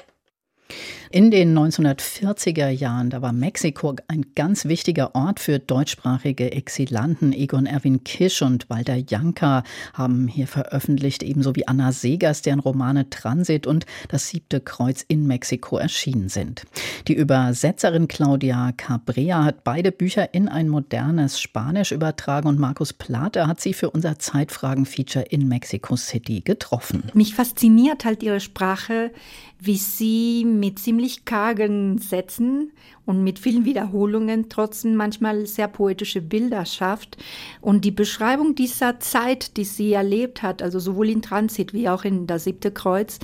In 1.16 1.30
den 1.30 1.58
1940er 1.58 2.68
Jahren, 2.68 3.08
da 3.08 3.22
war 3.22 3.32
Mexiko 3.32 3.96
ein 4.06 4.26
ganz 4.34 4.66
wichtiger 4.66 5.14
Ort 5.14 5.40
für 5.40 5.58
deutschsprachige 5.58 6.52
Exilanten. 6.52 7.32
Egon 7.32 7.64
Erwin 7.64 8.04
Kisch 8.04 8.42
und 8.42 8.68
Walter 8.68 8.96
Janka 8.96 9.62
haben 9.94 10.28
hier 10.28 10.46
veröffentlicht, 10.46 11.22
ebenso 11.22 11.56
wie 11.56 11.66
Anna 11.66 11.92
Segers, 11.92 12.42
deren 12.42 12.60
Romane 12.60 13.08
Transit 13.08 13.66
und 13.66 13.86
Das 14.08 14.28
siebte 14.28 14.60
Kreuz 14.60 15.06
in 15.08 15.26
Mexiko 15.26 15.78
erschienen 15.78 16.28
sind. 16.28 16.64
Die 17.08 17.14
Übersetzerin 17.14 18.08
Claudia 18.08 18.72
Cabrea 18.76 19.42
hat 19.42 19.64
beide 19.64 19.92
Bücher 19.92 20.34
in 20.34 20.50
ein 20.50 20.68
modernes 20.68 21.40
Spanisch 21.40 21.92
übertragen 21.92 22.46
und 22.46 22.58
Markus 22.58 22.92
Plate 22.92 23.46
hat 23.46 23.62
sie 23.62 23.72
für 23.72 23.88
unser 23.88 24.18
Zeitfragen-Feature 24.18 25.24
in 25.24 25.48
Mexico 25.48 25.96
City 25.96 26.42
getroffen. 26.42 27.04
Mich 27.14 27.34
fasziniert 27.34 28.04
halt 28.04 28.22
ihre 28.22 28.40
Sprache, 28.40 29.12
wie 29.58 29.76
sie 29.76 30.44
mit 30.44 30.78
ziemlich 30.78 31.05
kargen 31.24 31.98
Sätzen 31.98 32.72
und 33.04 33.22
mit 33.22 33.38
vielen 33.38 33.64
Wiederholungen 33.64 34.48
trotzdem 34.48 34.96
manchmal 34.96 35.46
sehr 35.46 35.68
poetische 35.68 36.20
Bilder 36.20 36.66
schafft. 36.66 37.16
Und 37.60 37.84
die 37.84 37.90
Beschreibung 37.90 38.54
dieser 38.54 38.98
Zeit, 39.00 39.56
die 39.56 39.64
sie 39.64 39.92
erlebt 39.92 40.42
hat, 40.42 40.62
also 40.62 40.78
sowohl 40.78 41.08
in 41.10 41.22
Transit 41.22 41.72
wie 41.72 41.88
auch 41.88 42.04
in 42.04 42.26
das 42.26 42.44
siebte 42.44 42.70
Kreuz, 42.70 43.18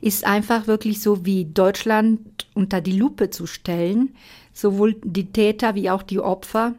ist 0.00 0.24
einfach 0.24 0.66
wirklich 0.66 1.00
so 1.00 1.24
wie 1.24 1.44
Deutschland 1.44 2.20
unter 2.54 2.80
die 2.80 2.98
Lupe 2.98 3.30
zu 3.30 3.46
stellen, 3.46 4.14
sowohl 4.52 4.96
die 5.04 5.32
Täter 5.32 5.74
wie 5.74 5.90
auch 5.90 6.02
die 6.02 6.20
Opfer. 6.20 6.74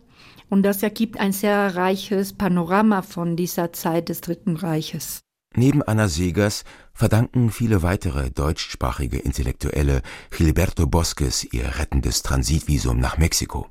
Und 0.50 0.64
das 0.64 0.84
ergibt 0.84 1.20
ein 1.20 1.32
sehr 1.32 1.76
reiches 1.76 2.34
Panorama 2.34 3.02
von 3.02 3.36
dieser 3.36 3.72
Zeit 3.72 4.10
des 4.10 4.22
Dritten 4.22 4.56
Reiches. 4.56 5.22
Neben 5.56 5.82
Anna 5.82 6.08
Segers 6.08 6.64
verdanken 6.94 7.50
viele 7.52 7.82
weitere 7.82 8.30
deutschsprachige 8.30 9.18
Intellektuelle 9.18 10.04
Gilberto 10.30 10.86
Bosques 10.86 11.44
ihr 11.44 11.80
rettendes 11.80 12.22
Transitvisum 12.22 13.00
nach 13.00 13.18
Mexiko. 13.18 13.68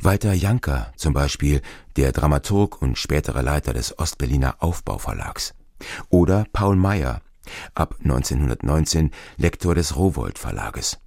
Walter 0.00 0.32
Janker 0.32 0.92
zum 0.96 1.12
Beispiel, 1.12 1.60
der 1.96 2.12
Dramaturg 2.12 2.80
und 2.80 2.98
spätere 2.98 3.42
Leiter 3.42 3.74
des 3.74 3.98
Ostberliner 3.98 4.56
Aufbauverlags. 4.60 5.54
Oder 6.08 6.46
Paul 6.52 6.76
Meyer, 6.76 7.20
ab 7.74 7.96
1919 8.02 9.10
Lektor 9.36 9.74
des 9.74 9.96
Rowold 9.96 10.38
Verlages. 10.38 10.98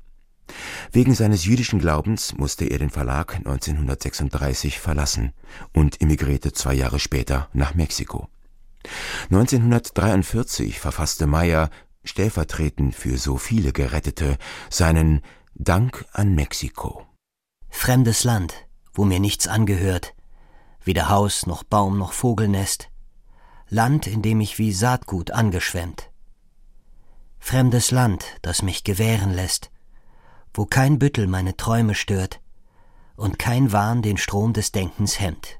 Wegen 0.91 1.13
seines 1.13 1.45
jüdischen 1.45 1.79
Glaubens 1.79 2.35
musste 2.37 2.65
er 2.65 2.79
den 2.79 2.89
Verlag 2.89 3.35
1936 3.35 4.79
verlassen 4.79 5.33
und 5.73 6.01
emigrierte 6.01 6.53
zwei 6.53 6.73
Jahre 6.73 6.99
später 6.99 7.49
nach 7.53 7.73
Mexiko. 7.73 8.29
1943 9.29 10.79
verfasste 10.79 11.27
Meyer, 11.27 11.69
stellvertretend 12.03 12.95
für 12.95 13.17
so 13.17 13.37
viele 13.37 13.73
Gerettete, 13.73 14.37
seinen 14.69 15.21
Dank 15.53 16.05
an 16.13 16.35
Mexiko. 16.35 17.05
Fremdes 17.69 18.23
Land, 18.23 18.53
wo 18.93 19.05
mir 19.05 19.19
nichts 19.19 19.47
angehört, 19.47 20.13
weder 20.83 21.09
Haus 21.09 21.45
noch 21.45 21.63
Baum 21.63 21.97
noch 21.97 22.13
Vogelnest, 22.13 22.89
Land, 23.69 24.07
in 24.07 24.21
dem 24.21 24.39
ich 24.39 24.57
wie 24.57 24.71
Saatgut 24.71 25.31
angeschwemmt. 25.31 26.09
Fremdes 27.39 27.91
Land, 27.91 28.25
das 28.41 28.61
mich 28.61 28.83
gewähren 28.83 29.33
lässt, 29.33 29.71
wo 30.53 30.65
kein 30.65 30.99
Büttel 30.99 31.27
meine 31.27 31.57
Träume 31.57 31.95
stört 31.95 32.41
und 33.15 33.39
kein 33.39 33.71
Wahn 33.71 34.01
den 34.01 34.17
Strom 34.17 34.53
des 34.53 34.71
Denkens 34.71 35.19
hemmt. 35.19 35.59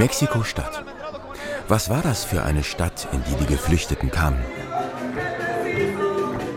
Mexiko-Stadt. 0.00 0.82
Was 1.68 1.90
war 1.90 2.00
das 2.00 2.24
für 2.24 2.42
eine 2.42 2.62
Stadt, 2.62 3.06
in 3.12 3.22
die 3.24 3.44
die 3.44 3.52
Geflüchteten 3.52 4.10
kamen? 4.10 4.38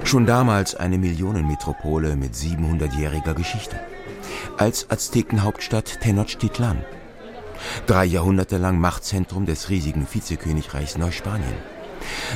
Schon 0.05 0.25
damals 0.25 0.75
eine 0.75 0.97
Millionenmetropole 0.97 2.15
mit 2.15 2.35
700-jähriger 2.35 3.33
Geschichte. 3.33 3.77
Als 4.57 4.89
Aztekenhauptstadt 4.89 5.99
Tenochtitlan. 5.99 6.85
Drei 7.85 8.05
Jahrhunderte 8.05 8.55
lang 8.55 8.79
Machtzentrum 8.79 9.45
des 9.45 9.69
riesigen 9.69 10.07
Vizekönigreichs 10.09 10.97
Neuspanien. 10.97 11.57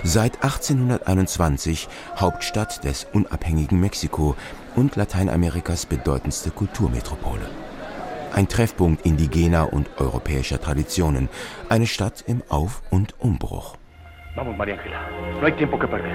Seit 0.04 0.44
1821 0.44 1.88
Hauptstadt 2.18 2.84
des 2.84 3.08
unabhängigen 3.14 3.80
Mexiko 3.80 4.36
und 4.76 4.98
Lateinamerikas 4.98 5.86
bedeutendste 5.86 6.52
Kulturmetropole 6.52 7.48
ein 8.38 8.48
Treffpunkt 8.48 9.04
indigener 9.04 9.74
und 9.74 9.90
europäischer 10.00 10.62
Traditionen, 10.62 11.28
eine 11.70 11.88
Stadt 11.88 12.24
im 12.28 12.44
Auf- 12.50 12.84
und 12.92 13.16
Umbruch. 13.20 13.76
Vamos, 14.36 14.56
María 14.56 14.76
Ángela. 14.76 15.00
No 15.42 15.48
hay 15.48 15.54
tiempo 15.54 15.80
que 15.80 15.88
perder. 15.88 16.12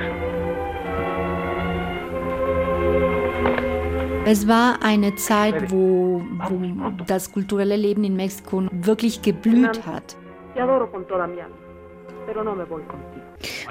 Es 4.25 4.47
war 4.47 4.79
eine 4.85 5.17
Zeit, 5.17 5.73
wo, 5.73 6.23
wo 6.49 6.91
das 7.09 7.33
kulturelle 7.33 7.75
Leben 7.75 8.05
in 8.05 8.15
Mexiko 8.15 8.69
wirklich 8.71 9.23
geblüht 9.23 9.85
hat. 9.85 10.17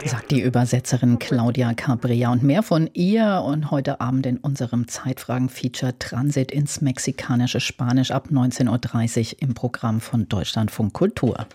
Sagt 0.05 0.31
die 0.31 0.41
Übersetzerin 0.41 1.19
Claudia 1.19 1.73
Cabrea 1.73 2.31
und 2.31 2.43
mehr 2.43 2.63
von 2.63 2.89
ihr 2.93 3.43
und 3.45 3.71
heute 3.71 4.01
Abend 4.01 4.25
in 4.25 4.37
unserem 4.37 4.87
Zeitfragen-Feature 4.87 5.97
Transit 5.99 6.51
ins 6.51 6.81
mexikanische 6.81 7.59
Spanisch 7.59 8.11
ab 8.11 8.29
19.30 8.31 9.33
Uhr 9.33 9.41
im 9.41 9.53
Programm 9.53 10.01
von 10.01 10.27
Deutschlandfunk 10.27 10.93
Kultur. 10.93 11.45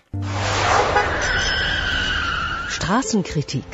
Straßenkritik 2.69 3.65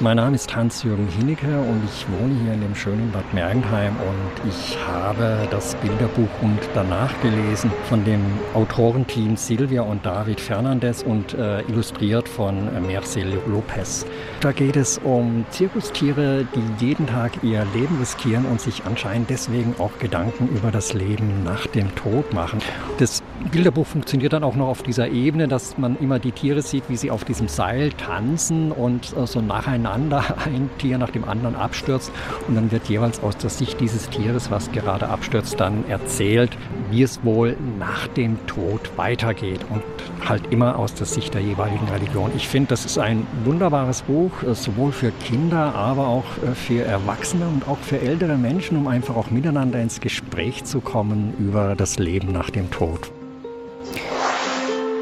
mein 0.00 0.16
Name 0.16 0.36
ist 0.36 0.54
Hans-Jürgen 0.54 1.08
Hinnecke 1.08 1.58
und 1.58 1.82
ich 1.84 2.06
wohne 2.08 2.34
hier 2.42 2.52
in 2.52 2.60
dem 2.60 2.74
schönen 2.74 3.10
Bad 3.10 3.34
Mergentheim 3.34 3.96
und 3.96 4.48
ich 4.48 4.78
habe 4.86 5.48
das 5.50 5.74
Bilderbuch 5.76 6.28
und 6.40 6.60
danach 6.74 7.10
gelesen 7.20 7.72
von 7.88 8.04
dem 8.04 8.20
Autorenteam 8.54 9.36
Silvia 9.36 9.82
und 9.82 10.06
David 10.06 10.40
Fernandez 10.40 11.02
und 11.02 11.34
äh, 11.34 11.62
illustriert 11.62 12.28
von 12.28 12.68
äh, 12.76 12.80
Mercel 12.80 13.38
Lopez. 13.48 14.06
Da 14.40 14.52
geht 14.52 14.76
es 14.76 14.98
um 14.98 15.44
Zirkustiere, 15.50 16.46
die 16.54 16.86
jeden 16.86 17.08
Tag 17.08 17.42
ihr 17.42 17.66
Leben 17.74 17.98
riskieren 17.98 18.44
und 18.46 18.60
sich 18.60 18.84
anscheinend 18.84 19.30
deswegen 19.30 19.74
auch 19.78 19.98
Gedanken 19.98 20.48
über 20.56 20.70
das 20.70 20.94
Leben 20.94 21.42
nach 21.42 21.66
dem 21.66 21.92
Tod 21.96 22.32
machen. 22.32 22.60
Das 22.98 23.22
Bilderbuch 23.50 23.86
funktioniert 23.86 24.32
dann 24.32 24.44
auch 24.44 24.54
noch 24.54 24.68
auf 24.68 24.82
dieser 24.82 25.08
Ebene, 25.08 25.48
dass 25.48 25.76
man 25.76 25.98
immer 25.98 26.20
die 26.20 26.32
Tiere 26.32 26.62
sieht, 26.62 26.84
wie 26.88 26.96
sie 26.96 27.10
auf 27.10 27.24
diesem 27.24 27.48
Seil 27.48 27.90
tanzen 27.92 28.70
und 28.70 29.16
äh, 29.16 29.26
so 29.26 29.40
nacheinander 29.40 29.87
nacheinander 29.88 30.24
ein 30.44 30.70
Tier 30.78 30.98
nach 30.98 31.10
dem 31.10 31.24
anderen 31.24 31.56
abstürzt 31.56 32.12
und 32.46 32.54
dann 32.54 32.70
wird 32.70 32.88
jeweils 32.88 33.22
aus 33.22 33.36
der 33.36 33.50
Sicht 33.50 33.80
dieses 33.80 34.08
Tieres, 34.10 34.50
was 34.50 34.70
gerade 34.72 35.08
abstürzt, 35.08 35.58
dann 35.60 35.88
erzählt, 35.88 36.56
wie 36.90 37.02
es 37.02 37.24
wohl 37.24 37.56
nach 37.78 38.06
dem 38.08 38.46
Tod 38.46 38.90
weitergeht 38.96 39.60
und 39.70 39.82
halt 40.26 40.52
immer 40.52 40.78
aus 40.78 40.94
der 40.94 41.06
Sicht 41.06 41.34
der 41.34 41.40
jeweiligen 41.40 41.86
Religion. 41.88 42.30
Ich 42.36 42.48
finde, 42.48 42.70
das 42.70 42.84
ist 42.84 42.98
ein 42.98 43.26
wunderbares 43.44 44.02
Buch, 44.02 44.42
äh, 44.42 44.54
sowohl 44.54 44.92
für 44.92 45.12
Kinder, 45.24 45.74
aber 45.74 46.08
auch 46.08 46.24
äh, 46.38 46.54
für 46.54 46.84
Erwachsene 46.84 47.46
und 47.46 47.68
auch 47.68 47.78
für 47.78 48.00
ältere 48.00 48.36
Menschen, 48.36 48.76
um 48.76 48.88
einfach 48.88 49.16
auch 49.16 49.30
miteinander 49.30 49.80
ins 49.80 50.00
Gespräch 50.00 50.64
zu 50.64 50.80
kommen 50.80 51.34
über 51.38 51.74
das 51.76 51.98
Leben 51.98 52.32
nach 52.32 52.50
dem 52.50 52.70
Tod. 52.70 53.10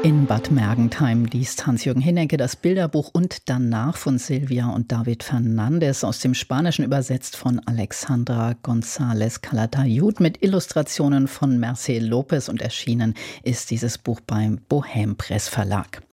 In 0.03 0.27
Bad 0.27 0.51
Mergentheim 0.51 1.25
liest 1.25 1.65
Hans-Jürgen 1.65 2.01
Hinnecke 2.01 2.37
das 2.37 2.55
Bilderbuch 2.55 3.09
und 3.13 3.49
danach 3.49 3.97
von 3.97 4.19
Silvia 4.19 4.69
und 4.69 4.91
David 4.91 5.23
Fernandes 5.23 6.03
aus 6.03 6.19
dem 6.19 6.33
Spanischen 6.33 6.85
übersetzt 6.85 7.35
von 7.35 7.59
Alexandra 7.65 8.53
González 8.63 9.41
Calatayud 9.41 10.19
mit 10.19 10.43
Illustrationen 10.43 11.27
von 11.27 11.59
Marcel 11.59 12.05
Lopez 12.05 12.47
und 12.47 12.61
erschienen 12.61 13.15
ist 13.43 13.71
dieses 13.71 13.97
Buch 13.97 14.21
beim 14.21 14.59
Bohem 14.69 15.17
Press 15.17 15.49
Verlag. 15.49 16.06